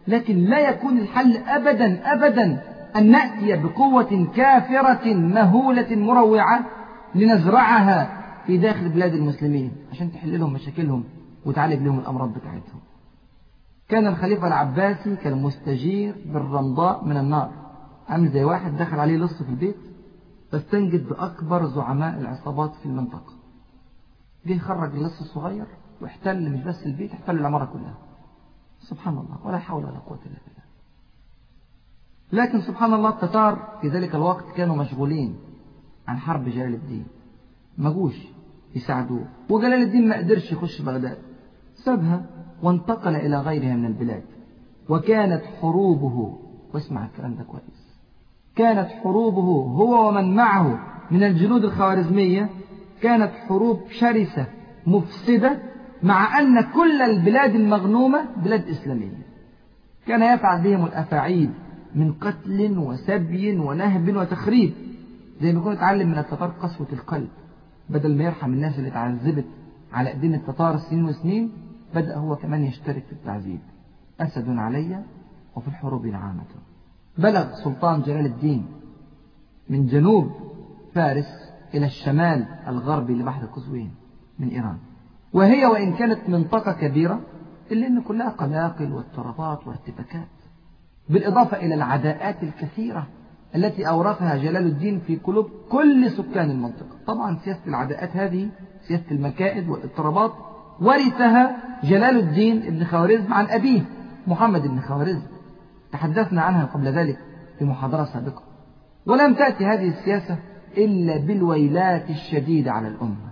[0.08, 2.62] لكن لا يكون الحل أبدا أبدا
[2.96, 6.64] أن نأتي بقوة كافرة مهولة مروعة
[7.14, 9.72] لنزرعها في داخل بلاد المسلمين.
[9.92, 11.04] عشان تحل لهم مشاكلهم
[11.46, 12.80] وتعالج لهم الأمراض بتاعتهم.
[13.88, 17.52] كان الخليفة العباسي كان مستجير بالرمضاء من النار.
[18.08, 19.76] عامل زي واحد دخل عليه لص في البيت
[20.50, 23.32] فاستنجد بأكبر زعماء العصابات في المنطقة.
[24.46, 25.66] جه خرج اللص الصغير
[26.00, 27.94] واحتل مش بس البيت احتل العمارة كلها.
[28.78, 30.64] سبحان الله ولا حول ولا قوة إلا بالله.
[32.32, 35.36] لكن سبحان الله التتار في ذلك الوقت كانوا مشغولين
[36.08, 37.06] عن حرب جلال الدين.
[37.78, 38.16] ما جوش
[38.74, 39.28] يساعدوه.
[39.50, 41.18] وجلال الدين ما قدرش يخش بغداد.
[41.74, 42.26] سابها
[42.64, 44.22] وانتقل إلى غيرها من البلاد.
[44.88, 46.38] وكانت حروبه
[46.74, 47.94] واسمع الكلام ده كويس.
[48.56, 49.42] كانت حروبه
[49.76, 50.78] هو ومن معه
[51.10, 52.50] من الجنود الخوارزمية
[53.02, 54.46] كانت حروب شرسة
[54.86, 55.58] مفسدة
[56.02, 59.24] مع أن كل البلاد المغنومة بلاد إسلامية.
[60.06, 61.50] كان يفعل بهم الأفاعيل
[61.94, 64.72] من قتل وسبي ونهب وتخريب
[65.40, 67.28] زي ما يكون اتعلم من التتار قسوة القلب
[67.90, 69.44] بدل ما يرحم الناس اللي اتعذبت
[69.92, 71.52] على ايدين التتار سنين وسنين
[71.94, 73.60] بدأ هو كمان يشترك في التعذيب.
[74.20, 75.04] أسد علي
[75.56, 76.44] وفي الحروب نعامة.
[77.18, 78.66] بلغ سلطان جلال الدين
[79.68, 80.30] من جنوب
[80.94, 83.94] فارس إلى الشمال الغربي لبحر قزوين
[84.38, 84.78] من إيران.
[85.32, 87.20] وهي وإن كانت منطقة كبيرة
[87.72, 90.28] إلا أن كلها قلاقل واضطرابات وارتباكات
[91.08, 93.06] بالإضافة إلى العداءات الكثيرة
[93.54, 96.96] التي أورثها جلال الدين في قلوب كل سكان المنطقة.
[97.06, 98.50] طبعا سياسة العداءات هذه
[98.88, 100.32] سياسة المكائد والإضطرابات
[100.80, 103.84] ورثها جلال الدين ابن خوارزم عن أبيه
[104.26, 105.26] محمد بن خوارزم.
[105.92, 107.18] تحدثنا عنها قبل ذلك
[107.58, 108.42] في محاضرة سابقة.
[109.06, 110.38] ولم تأتي هذه السياسة
[110.76, 113.30] إلا بالويلات الشديدة على الأمة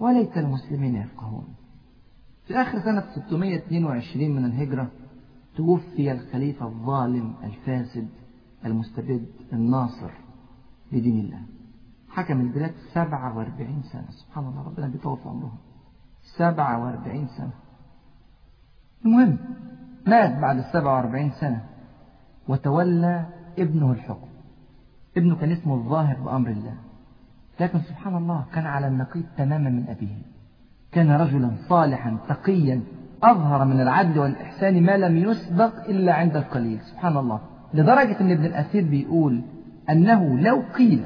[0.00, 1.44] وليت المسلمين يفقهون.
[2.46, 4.90] في آخر سنة 622 من الهجرة
[5.56, 8.08] توفي الخليفة الظالم الفاسد
[8.66, 10.10] المستبد الناصر
[10.92, 11.40] لدين الله.
[12.08, 14.10] حكم البلاد 47 سنة.
[14.10, 15.58] سبحان الله ربنا بيطول في عمرهم.
[16.36, 17.50] 47 سنة.
[19.04, 19.38] المهم
[20.06, 21.62] مات بعد ال 47 سنة
[22.48, 23.26] وتولى
[23.58, 24.28] ابنه الحكم.
[25.16, 26.74] ابنه كان اسمه الظاهر بأمر الله.
[27.60, 30.22] لكن سبحان الله كان على النقيض تماما من أبيه.
[30.92, 32.82] كان رجلا صالحا تقيا
[33.22, 36.80] أظهر من العدل والإحسان ما لم يسبق إلا عند القليل.
[36.80, 37.40] سبحان الله.
[37.74, 39.42] لدرجة أن ابن الأثير بيقول
[39.90, 41.04] أنه لو قيل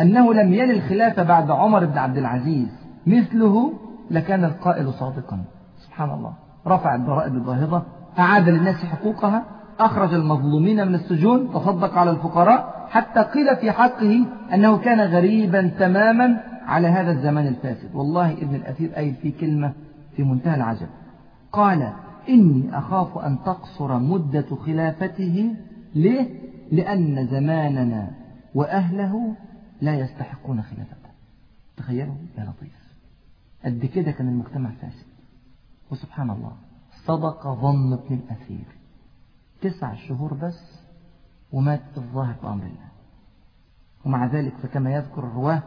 [0.00, 2.68] أنه لم يل الخلافة بعد عمر بن عبد العزيز
[3.06, 3.72] مثله
[4.10, 5.44] لكان القائل صادقا.
[5.78, 6.32] سبحان الله.
[6.66, 7.82] رفع الضرائب الباهظة
[8.18, 9.44] أعاد للناس حقوقها
[9.78, 16.40] أخرج المظلومين من السجون تصدق على الفقراء حتى قيل في حقه أنه كان غريبا تماما
[16.66, 17.94] على هذا الزمان الفاسد.
[17.94, 19.72] والله ابن الأثير قايل في كلمة
[20.16, 20.88] في منتهى العجب.
[21.52, 21.92] قال
[22.28, 25.54] إني أخاف أن تقصر مدة خلافته.
[25.94, 26.28] ليه؟
[26.72, 28.10] لأن زماننا
[28.54, 29.34] وأهله
[29.80, 31.08] لا يستحقون خلافته.
[31.76, 32.81] تخيلوا؟ يا لطيف.
[33.64, 35.06] قد كده كان المجتمع فاسد.
[35.90, 36.52] وسبحان الله
[37.04, 38.66] صدق ظن ابن الأثير.
[39.62, 40.82] تسع شهور بس
[41.52, 42.92] ومات الظاهر بأمر الله.
[44.04, 45.62] ومع ذلك فكما يذكر الرواه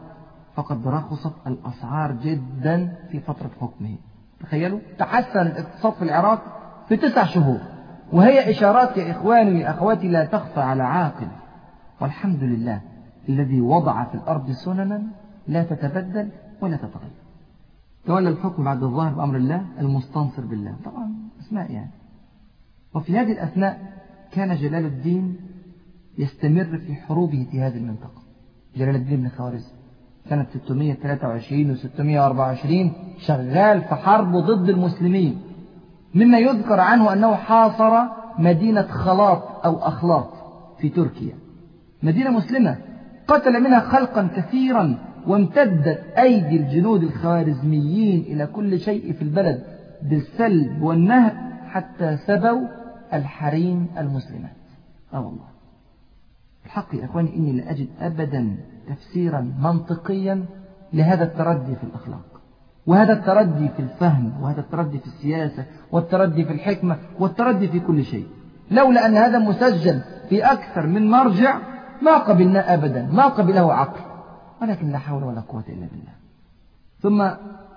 [0.54, 3.96] فقد رخصت الأسعار جدا في فترة حكمه.
[4.40, 6.42] تخيلوا تحسن الاقتصاد في العراق
[6.88, 7.60] في تسع شهور.
[8.12, 11.28] وهي إشارات يا إخواني يا أخواتي لا تخفى على عاقل.
[12.00, 12.80] والحمد لله
[13.28, 15.02] الذي وضع في الأرض سننا
[15.48, 16.30] لا تتبدل
[16.60, 17.25] ولا تتغير.
[18.06, 20.76] تولى الحكم بعد الظاهر بأمر الله المستنصر بالله.
[20.84, 21.90] طبعا أسماء يعني.
[22.94, 23.92] وفي هذه الأثناء
[24.32, 25.36] كان جلال الدين
[26.18, 28.22] يستمر في حروبه في هذه المنطقة.
[28.76, 29.72] جلال الدين بن خوارزم
[30.28, 35.40] سنة 623 و 624 شغال في حرب ضد المسلمين.
[36.14, 40.28] مما يذكر عنه أنه حاصر مدينة خلاط أو أخلاط
[40.78, 41.34] في تركيا.
[42.02, 42.76] مدينة مسلمة
[43.28, 44.98] قتل منها خلقا كثيرا.
[45.26, 49.62] وامتدت أيدي الجنود الخوارزميين إلى كل شيء في البلد
[50.02, 51.32] بالسلب والنهب
[51.70, 52.66] حتى سبوا
[53.12, 54.56] الحريم المسلمات.
[55.14, 55.46] آه والله.
[56.66, 58.56] الحق يا إخواني إني لا أجد ابدا
[58.88, 60.44] تفسيرا منطقيا
[60.92, 62.40] لهذا التردي في الأخلاق
[62.86, 68.26] وهذا التردي في الفهم وهذا التردي في السياسة والتردي في الحكمة والتردي في كل شيء.
[68.70, 71.58] لولا أن هذا مسجل في أكثر من مرجع
[72.02, 74.15] ما قبلنا ابدا ما قبله عقل.
[74.62, 76.12] ولكن لا حول ولا قوة إلا بالله.
[77.00, 77.28] ثم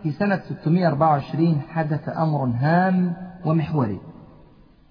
[0.04, 3.14] في سنة 624 حدث أمر هام
[3.46, 4.00] ومحوري.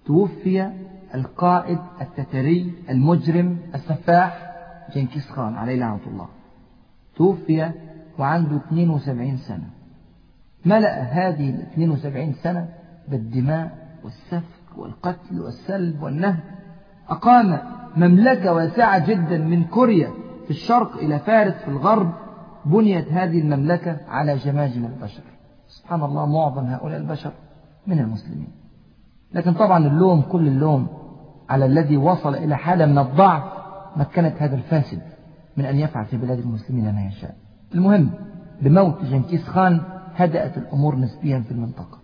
[0.06, 0.70] توفي
[1.14, 4.52] القائد التتري المجرم السفاح
[4.94, 6.28] جنكيز خان عليه لعنة الله.
[7.16, 7.70] توفي
[8.18, 9.70] وعنده 72 سنة.
[10.64, 12.68] ملأ هذه ال 72 سنة
[13.08, 16.40] بالدماء والسفك والقتل والسلب والنهب.
[17.08, 17.58] أقام
[17.96, 20.10] مملكة واسعة جدا من كوريا
[20.48, 22.12] في الشرق إلى فارس في الغرب
[22.64, 25.22] بنيت هذه المملكة على جماجم البشر.
[25.66, 27.32] سبحان الله معظم هؤلاء البشر
[27.86, 28.48] من المسلمين.
[29.32, 30.88] لكن طبعا اللوم كل اللوم
[31.50, 33.42] على الذي وصل إلى حالة من الضعف
[33.96, 35.02] مكنت هذا الفاسد
[35.56, 37.34] من أن يفعل في بلاد المسلمين ما يشاء.
[37.74, 38.10] المهم
[38.62, 39.80] بموت جنكيز خان
[40.16, 41.98] هدأت الأمور نسبيا في المنطقة.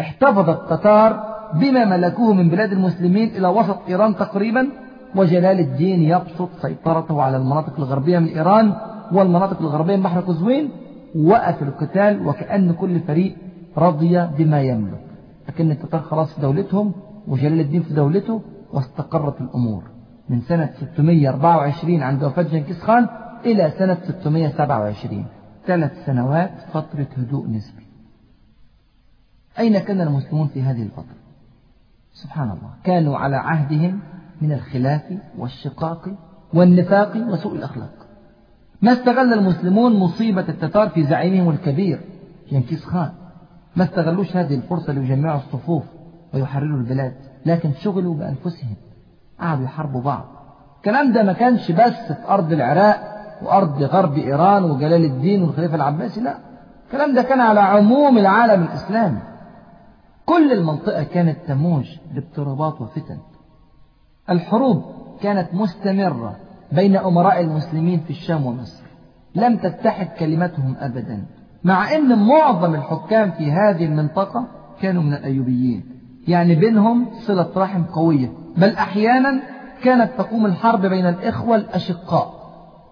[0.00, 1.24] احتفظ التتار
[1.54, 4.68] بما ملكوه من بلاد المسلمين إلى وسط إيران تقريبا
[5.16, 8.74] وجلال الدين يبسط سيطرته على المناطق الغربية من إيران
[9.12, 10.70] والمناطق الغربية من بحر قزوين
[11.16, 13.36] وقف القتال وكأن كل فريق
[13.76, 15.04] رضي بما يملك.
[15.48, 16.92] لكن التتار خلاص في دولتهم
[17.28, 18.42] وجلال الدين في دولته
[18.72, 19.82] واستقرت الأمور.
[20.28, 23.08] من سنة 624 عند وفاة جنكيز خان
[23.44, 25.26] إلى سنة 627
[25.66, 27.86] ثلاث سنوات فترة هدوء نسبي.
[29.58, 31.20] أين كان المسلمون في هذه الفترة؟
[32.12, 32.70] سبحان الله.
[32.84, 34.00] كانوا على عهدهم
[34.40, 35.02] من الخلاف
[35.38, 36.08] والشقاق
[36.54, 37.92] والنفاق وسوء الأخلاق.
[38.82, 42.00] ما استغل المسلمون مصيبة التتار في زعيمهم الكبير
[42.50, 43.12] جنكيز خان.
[43.76, 45.82] ما استغلوش هذه الفرصة ليجمعوا الصفوف
[46.34, 47.14] ويحرروا البلاد
[47.46, 48.74] لكن شغلوا بأنفسهم.
[49.40, 50.24] قعدوا يحاربوا بعض.
[50.76, 53.00] الكلام ده ما كانش بس في أرض العراق
[53.42, 56.38] وأرض غرب إيران وجلال الدين والخليفة العباسي لا.
[56.86, 59.18] الكلام ده كان على عموم العالم الإسلامي.
[60.26, 63.18] كل المنطقة كانت تموج باضطرابات وفتن.
[64.30, 64.82] الحروب
[65.22, 66.36] كانت مستمرة
[66.72, 68.82] بين أمراء المسلمين في الشام ومصر.
[69.34, 71.24] لم تتحد كلمتهم أبدا
[71.64, 74.46] مع أن معظم الحكام في هذه المنطقة
[74.82, 75.84] كانوا من الأيوبيين.
[76.28, 79.42] يعني بينهم صلة رحم قوية بل أحيانا
[79.82, 82.34] كانت تقوم الحرب بين الإخوة الأشقاء.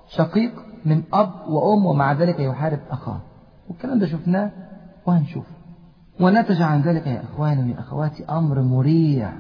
[0.09, 0.53] شقيق
[0.85, 3.21] من أب وأم ومع ذلك يحارب أخاه.
[3.69, 4.51] والكلام ده شفناه
[5.07, 5.59] وهنشوفه
[6.21, 9.33] ونتج عن ذلك يا إخواني ويا أخواتي أمر مريع.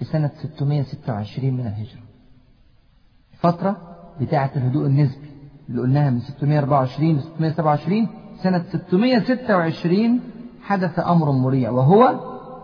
[0.00, 2.00] في سنة 626 من الهجرة.
[3.38, 3.76] فترة
[4.20, 5.30] بتاعة الهدوء النسبي.
[5.68, 8.08] اللي قلناها من 624 ل 627
[8.42, 10.20] سنة 626
[10.62, 12.20] حدث أمر مريع وهو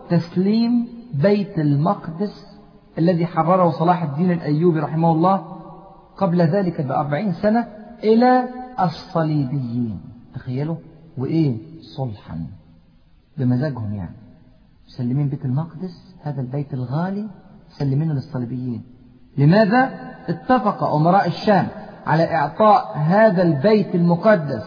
[0.09, 2.57] تسليم بيت المقدس
[2.97, 5.35] الذي حرره صلاح الدين الأيوبي رحمه الله
[6.17, 7.67] قبل ذلك بأربعين سنة
[8.03, 9.99] إلى الصليبيين.
[10.35, 10.75] تخيلوا؟
[11.17, 11.57] وإيه؟
[11.97, 12.47] صلحا.
[13.37, 14.15] بمزاجهم يعني.
[14.87, 17.29] مسلمين بيت المقدس هذا البيت الغالي
[17.69, 18.83] مسلمينه للصليبيين.
[19.37, 19.83] لماذا؟
[20.27, 21.67] اتفق أمراء الشام
[22.05, 24.63] على إعطاء هذا البيت المقدس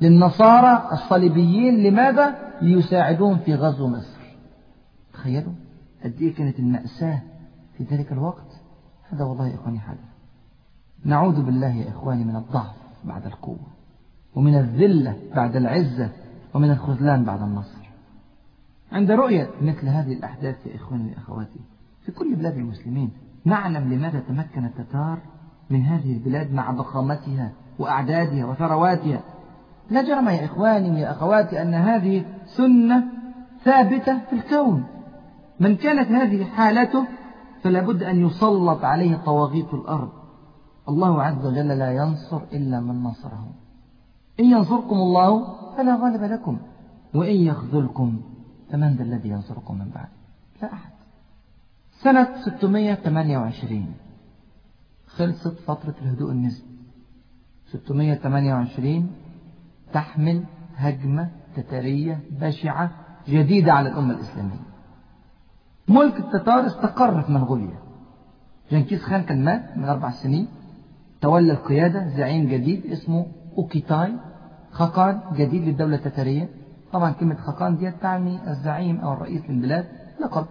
[0.00, 1.82] للنصارى الصليبيين.
[1.82, 4.20] لماذا؟ ليساعدوهم في غزو مصر.
[5.12, 5.52] تخيلوا
[6.04, 7.22] قد إيه كانت المأساة
[7.78, 8.60] في ذلك الوقت؟
[9.12, 9.98] هذا والله يا إخواني حدث
[11.04, 13.66] نعوذ بالله يا إخواني من الضعف بعد القوة
[14.34, 16.10] ومن الذلة بعد العزة
[16.54, 17.83] ومن الخذلان بعد النصر.
[18.94, 21.60] عند رؤية مثل هذه الأحداث يا إخواني وأخواتي
[22.04, 23.10] في كل بلاد المسلمين
[23.44, 25.18] نعلم لماذا تمكن التتار
[25.70, 29.20] من هذه البلاد مع ضخامتها وأعدادها وثرواتها.
[29.90, 33.04] لا جرم يا إخواني ويا أخواتي أن هذه سنة
[33.64, 34.84] ثابتة في الكون.
[35.60, 37.06] من كانت هذه حالته
[37.62, 40.12] فلا بد أن يسلط عليه طواغيت الأرض.
[40.88, 43.48] الله عز وجل لا ينصر إلا من نصره.
[44.40, 45.44] إن ينصركم الله
[45.76, 46.58] فلا غالب لكم
[47.14, 48.20] وإن يخذلكم
[48.74, 50.08] فمن ذا الذي ينصركم من بعد.
[50.62, 50.90] لا أحد.
[51.90, 53.94] سنة 628
[55.06, 56.68] خلصت فترة الهدوء النسبي.
[57.66, 59.10] 628
[59.92, 60.44] تحمل
[60.76, 62.90] هجمة تتارية بشعة
[63.28, 64.64] جديدة على الأمة الإسلامية.
[65.88, 67.78] ملك التتار استقر في منغوليا.
[68.70, 70.48] جنكيز خان كان مات من أربع سنين.
[71.20, 73.26] تولى القيادة زعيم جديد اسمه
[73.58, 74.12] أوكيتاي
[74.70, 76.63] خاقان جديد للدولة التتارية.
[76.94, 79.84] طبعا كلمة خاقان دي تعني الزعيم أو الرئيس للبلاد
[80.20, 80.46] لقب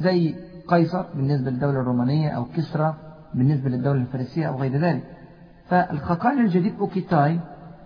[0.00, 0.34] زي
[0.68, 2.94] قيصر بالنسبة للدولة الرومانية أو كسرى
[3.34, 5.02] بالنسبة للدولة الفارسية أو غير ذلك.
[5.68, 7.40] فالخاقان الجديد أوكيتاي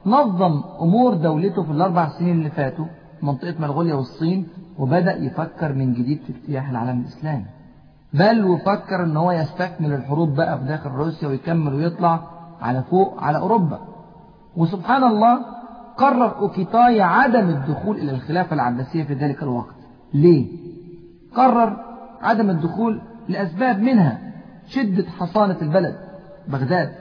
[0.07, 2.85] نظم أمور دولته في الأربع سنين اللي فاتوا
[3.23, 4.47] منطقة منغوليا والصين
[4.79, 7.45] وبدأ يفكر من جديد في اجتياح العالم الإسلامي.
[8.15, 12.21] بل وفكر إن هو يستكمل الحروب بقى في داخل روسيا ويكمل ويطلع
[12.61, 13.79] على فوق على أوروبا.
[14.57, 15.39] وسبحان الله
[15.97, 19.75] قرر أوكيتاي عدم الدخول إلى الخلافة العباسية في ذلك الوقت.
[20.15, 20.47] ليه؟
[21.35, 21.77] قرر
[22.21, 24.33] عدم الدخول لأسباب منها
[24.67, 25.97] شدة حصانة البلد.
[26.49, 26.93] بغداد.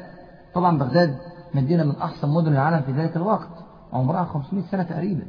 [0.53, 1.17] طبعا بغداد
[1.53, 3.49] مدينة من أحسن مدن العالم في ذلك الوقت.
[3.93, 5.23] عمرها 500 سنة تقريبا.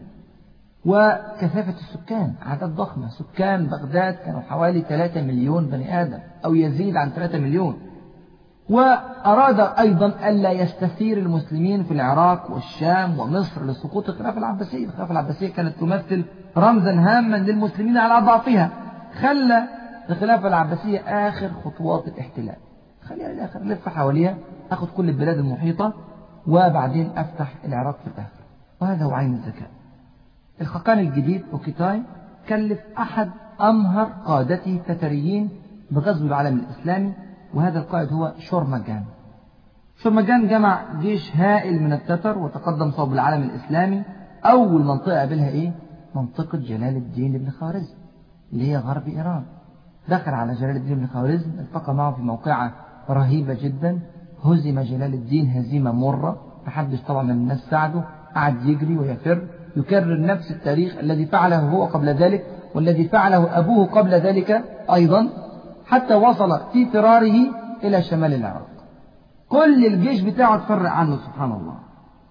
[0.85, 3.09] وكثافة السكان أعداد ضخمة.
[3.09, 7.77] سكان بغداد كانوا حوالي 3 مليون بني آدم أو يزيد عن 3 مليون.
[8.71, 14.87] وأراد أيضا ألا يستثير المسلمين في العراق والشام ومصر لسقوط الخلافة العباسية.
[14.87, 16.25] الخلافة العباسية كانت تمثل
[16.57, 18.71] رمزا هاما للمسلمين على ضعفها.
[19.21, 19.69] خلى
[20.11, 22.57] الخلافة العباسية آخر خطوات الاحتلال.
[23.09, 24.37] خليها للآخر لف حواليها
[24.71, 25.93] أخذ كل البلاد المحيطة
[26.47, 28.43] وبعدين أفتح العراق في الآخر.
[28.81, 29.69] وهذا هو عين الذكاء.
[30.61, 32.03] الخقان الجديد أوكيتاي
[32.49, 35.49] كلف أحد أمهر قادته التتريين
[35.91, 37.13] بغزو العالم الإسلامي
[37.55, 39.05] وهذا القائد هو شورمجان
[40.03, 44.03] شورمجان جمع جيش هائل من التتر وتقدم صوب العالم الإسلامي
[44.45, 45.73] أول منطقة قابلها إيه؟
[46.15, 47.95] منطقة جلال الدين بن خوارزم
[48.53, 49.43] اللي هي غرب إيران.
[50.09, 52.73] دخل على جلال الدين بن خوارزم التقى معه في موقعة
[53.11, 54.01] رهيبة جدا.
[54.45, 59.47] هزم جلال الدين هزيمة مرة محدش طبعا من الناس ساعده قعد يجري ويفر
[59.77, 65.29] يكرر نفس التاريخ الذي فعله هو قبل ذلك والذي فعله أبوه قبل ذلك أيضا.
[65.93, 67.35] حتى وصل في فراره
[67.85, 68.69] إلى شمال العراق.
[69.49, 71.75] كل الجيش بتاعه تفرق عنه سبحان الله.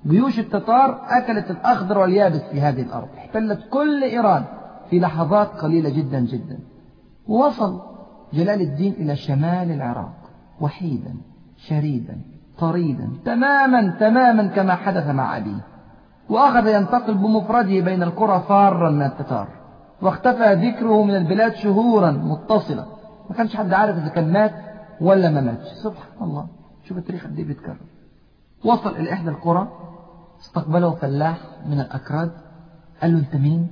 [0.08, 3.08] جيوش التتار أكلت الأخضر واليابس في هذه الأرض.
[3.18, 4.44] احتلت كل إيران
[4.90, 6.60] في لحظات قليلة جدا جدا.
[7.28, 7.82] ووصل
[8.34, 10.14] جلال الدين إلى شمال العراق.
[10.62, 11.14] وحيدا
[11.58, 12.22] شريدا
[12.60, 15.66] طريدا تماما تماما كما حدث مع أبيه.
[16.30, 19.48] وأخذ ينتقل بمفرده بين القرى فارا من التتار.
[20.02, 23.01] واختفى ذكره من البلاد شهورا متصلة
[23.32, 24.54] ما كانش حد عارف إذا كان مات
[25.02, 25.68] ولا ما ماتش.
[25.84, 26.48] سبحان الله.
[26.88, 27.78] شوف التاريخ قد إيه بيتكرر.
[28.66, 29.68] وصل إلى إحدى القرى
[30.42, 32.32] استقبله فلاح من الأكراد
[33.02, 33.68] قال له أنت مين؟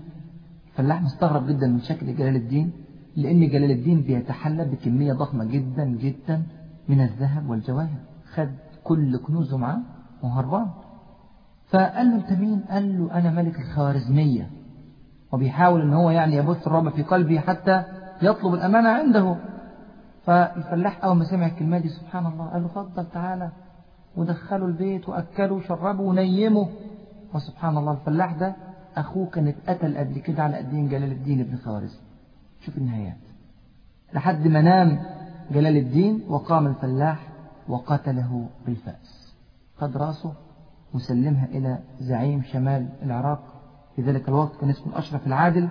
[0.76, 2.72] فلاح مستغرب جدا من شكل جلال الدين
[3.16, 6.44] لأن جلال الدين بيتحلى بكمية ضخمة جدا جدا
[6.90, 8.00] من الذهب والجواهر.
[8.34, 8.50] خد
[8.84, 9.82] كل كنوزه معاه
[10.24, 10.68] وهربان.
[11.70, 14.50] فقال له أنت مين؟ قال له أنا ملك الخوارزمية.
[15.32, 17.84] وبيحاول أن هو يعني يبث الرعب في قلبه حتى
[18.22, 19.36] يطلب الأمانة عنده.
[20.26, 23.50] فالفلاح أول ما سمع الكلمة دي سبحان الله قال له فضل تعالى.
[24.18, 26.70] ودخله البيت وأكله وشربه ونيمه
[27.34, 28.56] وسبحان الله الفلاح ده
[28.98, 32.00] أخوه كان اتقتل قبل كده على أيدين جلال الدين بن خوارزم
[32.66, 33.18] شوف النهايات.
[34.14, 35.00] لحد ما نام
[35.52, 37.28] جلال الدين وقام الفلاح
[37.68, 39.34] وقتله بالفأس.
[39.78, 40.34] خد رأسه
[40.94, 43.44] وسلمها إلى زعيم شمال العراق.
[43.96, 45.70] في ذلك الوقت كان اسمه الأشرف العادل.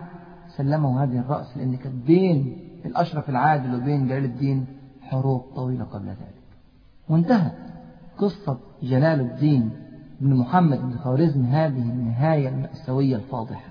[0.58, 4.66] سلمه هذه الرأس لأن كانت بين الأشرف العادل وبين جلال الدين
[5.02, 6.34] حروب طويلة قبل ذلك.
[7.08, 7.54] وانتهت
[8.18, 9.70] قصة جلال الدين
[10.20, 13.70] بن محمد بن خوارزم هذه النهاية المأساوية الفاضحة.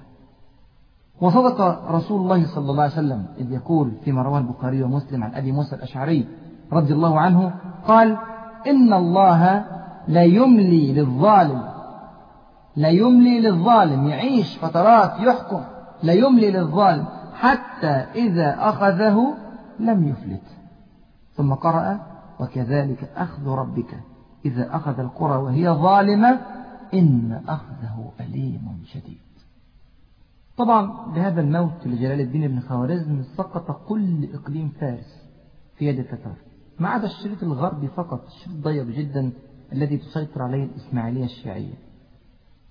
[1.22, 1.62] وصدق
[1.92, 5.76] رسول الله صلى الله عليه وسلم إذ يقول فيما رواه البخاري ومسلم عن أبي موسى
[5.76, 6.28] الأشعري
[6.74, 7.54] رضي الله عنه
[7.88, 8.18] قال
[8.68, 9.66] إن الله
[10.08, 11.64] لا يملي للظالم
[12.76, 15.62] لا يملي للظالم يعيش فترات يحكم
[16.04, 19.38] لا يملي للظالم حتى إذا أخذه
[19.80, 20.58] لم يفلت.
[21.34, 22.00] ثم قرأ
[22.40, 24.00] وكذلك أخذ ربك.
[24.46, 26.40] إذا أخذ القرى وهي ظالمة
[26.94, 29.28] إن أخذه أليم شديد.
[30.58, 35.28] طبعا بهذا الموت لجلال الدين بن خوارزم سقط كل إقليم فارس
[35.78, 36.36] في يد التتار
[36.80, 39.32] ما عدا الشريط الغربي فقط الشريط ضيق جدا
[39.74, 41.74] الذي تسيطر عليه الإسماعيلية الشيعية.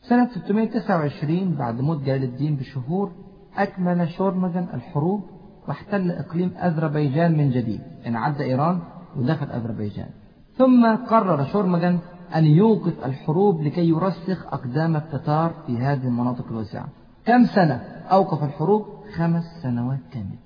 [0.09, 3.13] سنة 629 بعد موت جلال الدين بشهور
[3.57, 5.23] أكمل شورمجن الحروب
[5.69, 8.83] واحتل إقليم أذربيجان من جديد انعد إيران
[9.17, 10.09] ودخل أذربيجان.
[10.57, 11.99] ثم قرر شورمجن
[12.35, 16.89] أن يوقف الحروب لكي يرسخ أقدام التتار في هذه المناطق الواسعة.
[17.25, 17.75] كم سنة
[18.11, 18.87] أوقف الحروب؟
[19.17, 20.39] خمس سنوات كاملة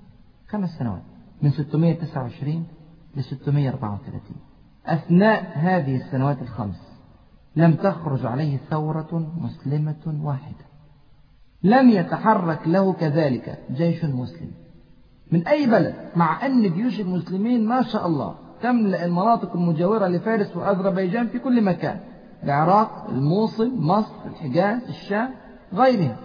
[0.47, 1.01] خمس سنوات.
[1.41, 2.65] من 629
[3.15, 4.21] ل 634
[4.85, 6.90] أثناء هذه السنوات الخمس
[7.55, 10.65] لم تخرج عليه ثورة مسلمة واحدة.
[11.63, 14.51] لم يتحرك له كذلك جيش مسلم.
[15.31, 21.27] من أي بلد؟ مع أن جيوش المسلمين ما شاء الله تملأ المناطق المجاورة لفارس وأذربيجان
[21.27, 21.99] في كل مكان.
[22.43, 25.29] العراق الموصل مصر الحجاز الشام
[25.73, 26.17] غيرها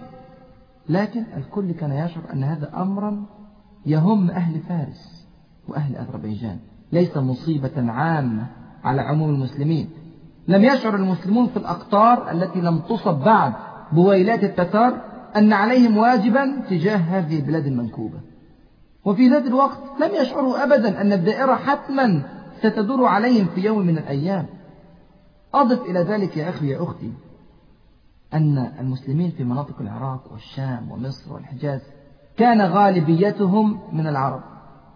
[0.89, 3.25] لكن الكل كان يشعر أن هذا أمرا
[3.85, 5.27] يهم أهل فارس
[5.67, 6.59] وأهل أذربيجان.
[6.91, 8.47] ليس مصيبة عامة
[8.83, 9.89] على عموم المسلمين.
[10.47, 13.53] لم يشعر المسلمون في الأقطار التي لم تصب بعد
[13.91, 15.01] بويلات التتار
[15.35, 18.19] أن عليهم واجبا تجاه هذه البلاد المنكوبة.
[19.05, 22.21] وفي ذات الوقت لم يشعروا أبدا أن الدائرة حتما
[22.59, 24.45] ستدور عليهم في يوم من الأيام.
[25.53, 27.13] أضف إلى ذلك يا أخي يا أختي
[28.33, 31.81] أن المسلمين في مناطق العراق والشام ومصر والحجاز
[32.37, 34.41] كان غالبيتهم من العرب.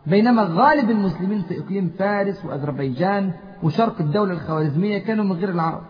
[0.07, 3.33] بينما غالب المسلمين في إقليم فارس وأذربيجان
[3.63, 5.81] وشرق الدولة الخوارزمية كانوا من غير العرب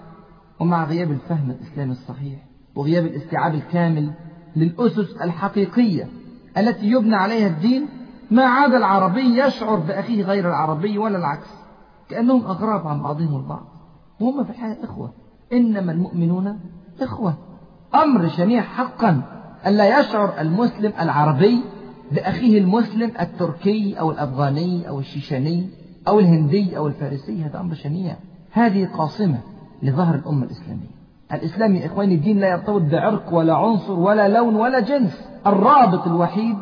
[0.60, 2.40] ومع غياب الفهم الإسلامي الصحيح
[2.76, 4.14] وغياب الاستيعاب الكامل
[4.56, 6.08] للأسس الحقيقية
[6.58, 7.88] التي يبنى عليها الدين
[8.32, 11.48] ما عاد العربي يشعر بأخيه غير العربي ولا العكس
[12.10, 13.66] كأنهم أغراب عن بعضهم البعض.
[14.20, 15.14] وهم في الحقيقة إخوة
[15.54, 16.60] إنما المؤمنون
[17.02, 17.34] إخوة.
[17.96, 19.22] أمر شنيع حقا
[19.68, 21.64] ألا يشعر المسلم العربي
[22.12, 25.70] بأخيه المسلم التركي أو الأفغاني أو الشيشاني.
[26.08, 28.16] أو الهندي أو الفارسي هذا أمر شنيع.
[28.52, 29.40] هذه قاصمة
[29.84, 31.02] لظهر الأمة الإسلامية.
[31.34, 35.22] الإسلام يا إخواني الدين لا يرتبط بعرق ولا عنصر ولا لون ولا جنس.
[35.48, 36.58] الرابط الوحيد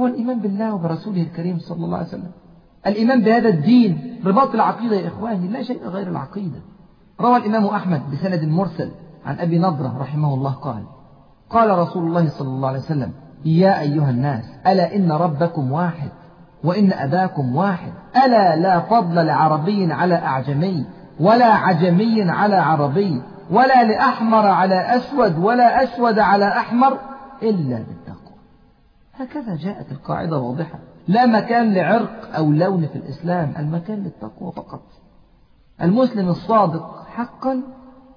[0.00, 2.30] هو الإيمان بالله وبرسوله الكريم صلى الله عليه وسلم.
[2.86, 6.60] الإيمان بهذا الدين رباط العقيدة يا إخواني لا شيء غير العقيدة.
[7.20, 8.90] روى الإمام أحمد بسند مرسل
[9.24, 10.82] عن أبي نضرة رحمه الله قال
[11.50, 13.12] قال رسول الله صلى الله عليه وسلم
[13.44, 16.10] يا أيها الناس ألا إن ربكم واحد؟
[16.64, 17.92] وإن أباكم واحد.
[18.24, 20.86] ألا لا فضل لعربي على أعجمي
[21.20, 26.98] ولا عجمي على عربي ولا لأحمر على أسود ولا أسود على أحمر
[27.42, 28.38] إلا بالتقوى.
[29.14, 30.78] هكذا جاءت القاعدة واضحة.
[31.08, 34.82] لا مكان لعرق أو لون في الإسلام المكان للتقوى فقط.
[35.82, 37.62] المسلم الصادق حقا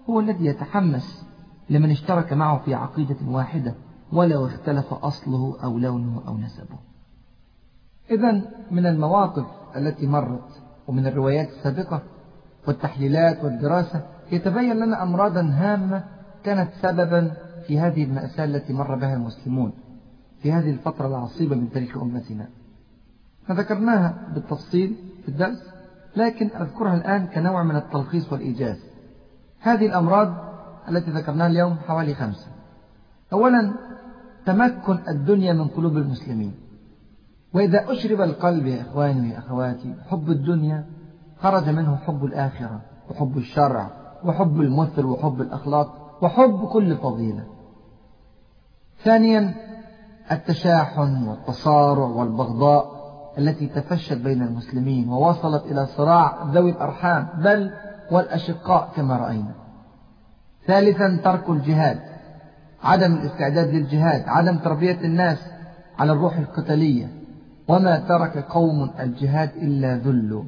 [0.09, 1.25] هو الذي يتحمس
[1.69, 3.73] لمن اشترك معه في عقيدة واحدة
[4.13, 6.92] ولو اختلف أصله أو لونه أو نسبه.
[8.11, 8.41] إذا
[8.71, 9.45] من المواقف
[9.75, 10.49] التي مرت
[10.87, 12.01] ومن الروايات السابقة
[12.67, 14.01] والتحليلات والدراسة
[14.31, 16.03] يتبين لنا أمراضا هامة
[16.43, 17.31] كانت سببا
[17.67, 19.73] في هذه المأساة التي مر بها المسلمون
[20.41, 22.49] في هذه الفترة العصيبة من تاريخ أمتنا.
[23.51, 25.73] ذكرناها بالتفصيل في الدرس
[26.15, 28.77] لكن أذكرها الآن كنوع من التلخيص والإيجاز.
[29.59, 30.33] هذه الأمراض
[30.89, 32.47] التي ذكرناها اليوم حوالي خمسة.
[33.33, 33.73] أولا
[34.45, 36.53] تمكن الدنيا من قلوب المسلمين.
[37.53, 40.85] وإذا أشرب القلب يا إخواني وأخواتي حب الدنيا
[41.41, 43.89] خرج منه حب الآخرة وحب الشرع
[44.25, 47.43] وحب المثل وحب الأخلاق وحب كل فضيلة.
[49.03, 49.53] ثانيا
[50.31, 53.03] التشاحن والتصارع والبغضاء
[53.37, 57.71] التي تفشت بين المسلمين ووصلت إلى صراع ذوي الأرحام بل
[58.11, 59.53] والأشقاء كما رأينا.
[60.67, 61.99] ثالثا ترك الجهاد
[62.83, 65.47] عدم الاستعداد للجهاد عدم تربية الناس
[65.99, 67.22] على الروح القتالية.
[67.67, 70.43] وما ترك قوم الجهاد إلا ذلوا.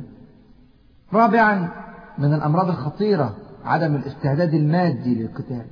[1.13, 1.69] رابعا
[2.17, 3.35] من الأمراض الخطيرة
[3.65, 5.65] عدم الاستعداد المادي للقتال.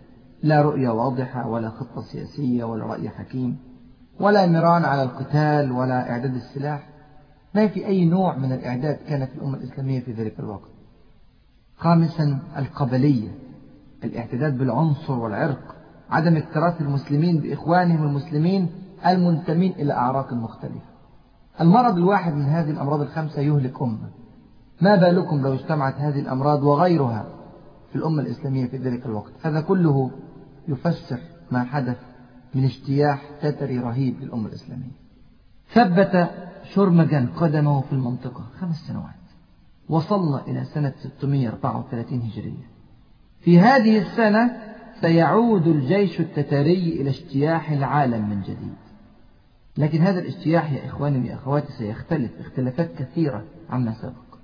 [0.44, 3.58] لا رؤية واضحة ولا خطة سياسية ولا رأي حكيم
[4.20, 6.89] ولا مران على القتال ولا إعداد السلاح.
[7.56, 10.70] ما في أي نوع من الإعداد كان في الأمة الإسلامية في ذلك الوقت.
[11.78, 13.30] خامسا القبلية
[14.04, 15.76] الاعتداد بالعنصر والعرق
[16.10, 18.70] عدم اكتراث المسلمين بإخوانهم المسلمين
[19.06, 20.93] المنتمين إلى أعراق مختلفة.
[21.62, 24.10] المرض الواحد من هذه الأمراض الخمسة يهلك أمة.
[24.82, 27.26] ما بالكم لو اجتمعت هذه الأمراض وغيرها
[27.89, 30.12] في الأمة الإسلامية في ذلك الوقت؟ هذا كله
[30.68, 31.20] يفسر
[31.51, 31.97] ما حدث
[32.56, 34.91] من اجتياح تتري رهيب للأمة الإسلامية.
[35.73, 36.30] ثبت
[36.64, 39.14] شرمجان قدمه في المنطقة خمس سنوات
[39.90, 42.68] وصلنا إلى سنة 634 هجرية.
[43.40, 44.57] في هذه السنة
[45.02, 48.82] سيعود الجيش التتاري إلى اجتياح العالم من جديد.
[49.78, 54.38] لكن هذا الاجتياح يا إخواني ويا أخواتي سيختلف اختلافات كثيرة عما سبق.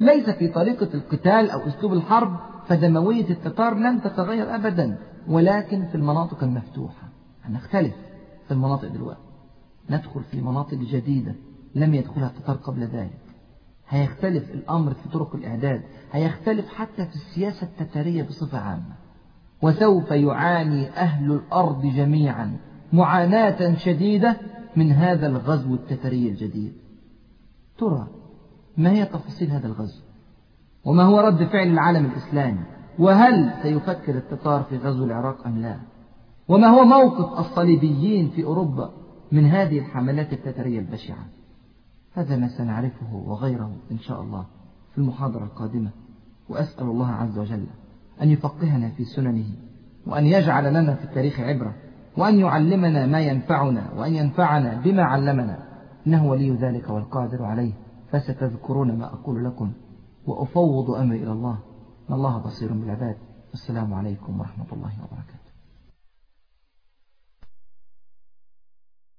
[0.00, 2.36] ليس في طريقة القتال أو أسلوب الحرب
[2.68, 7.08] فدموية التتار لن تتغير أبدا ولكن في المناطق المفتوحة.
[7.44, 7.94] هنختلف
[8.48, 9.20] في المناطق دلوقتي.
[9.90, 11.34] ندخل في مناطق جديدة
[11.74, 13.20] لم يدخلها التتار قبل ذلك.
[13.88, 15.82] هيختلف الأمر في طرق الإعداد
[16.12, 18.94] هيختلف حتى في السياسة التتارية بصفة عامة.
[19.62, 22.56] وسوف يعاني أهل الأرض جميعا.
[22.92, 24.36] معاناة شديدة
[24.76, 26.72] من هذا الغزو التتري الجديد.
[27.78, 28.08] ترى
[28.76, 30.00] ما هي تفاصيل هذا الغزو؟
[30.84, 32.64] وما هو رد فعل العالم الإسلامي؟
[32.98, 35.76] وهل سيفكر التتار في غزو العراق أم لا؟
[36.48, 38.90] وما هو موقف الصليبيين في أوروبا
[39.32, 41.26] من هذه الحملات التترية البشعة؟
[42.12, 44.46] هذا ما سنعرفه وغيره إن شاء الله
[44.92, 45.90] في المحاضرة القادمة.
[46.48, 47.66] وأسأل الله عز وجل
[48.22, 49.46] أن يفقهنا في سننه
[50.06, 51.74] وأن يجعل لنا في التاريخ عبرة
[52.16, 55.58] وأن يعلمنا ما ينفعنا وأن ينفعنا بما علمنا
[56.06, 57.72] إنه ولي ذلك والقادر عليه
[58.10, 59.72] فستذكرون ما أقول لكم
[60.26, 61.58] وأفوض أمري إلى الله.
[62.10, 63.16] إن الله بصير بالعباد.
[63.50, 65.39] والسلام عليكم ورحمة الله وبركاته.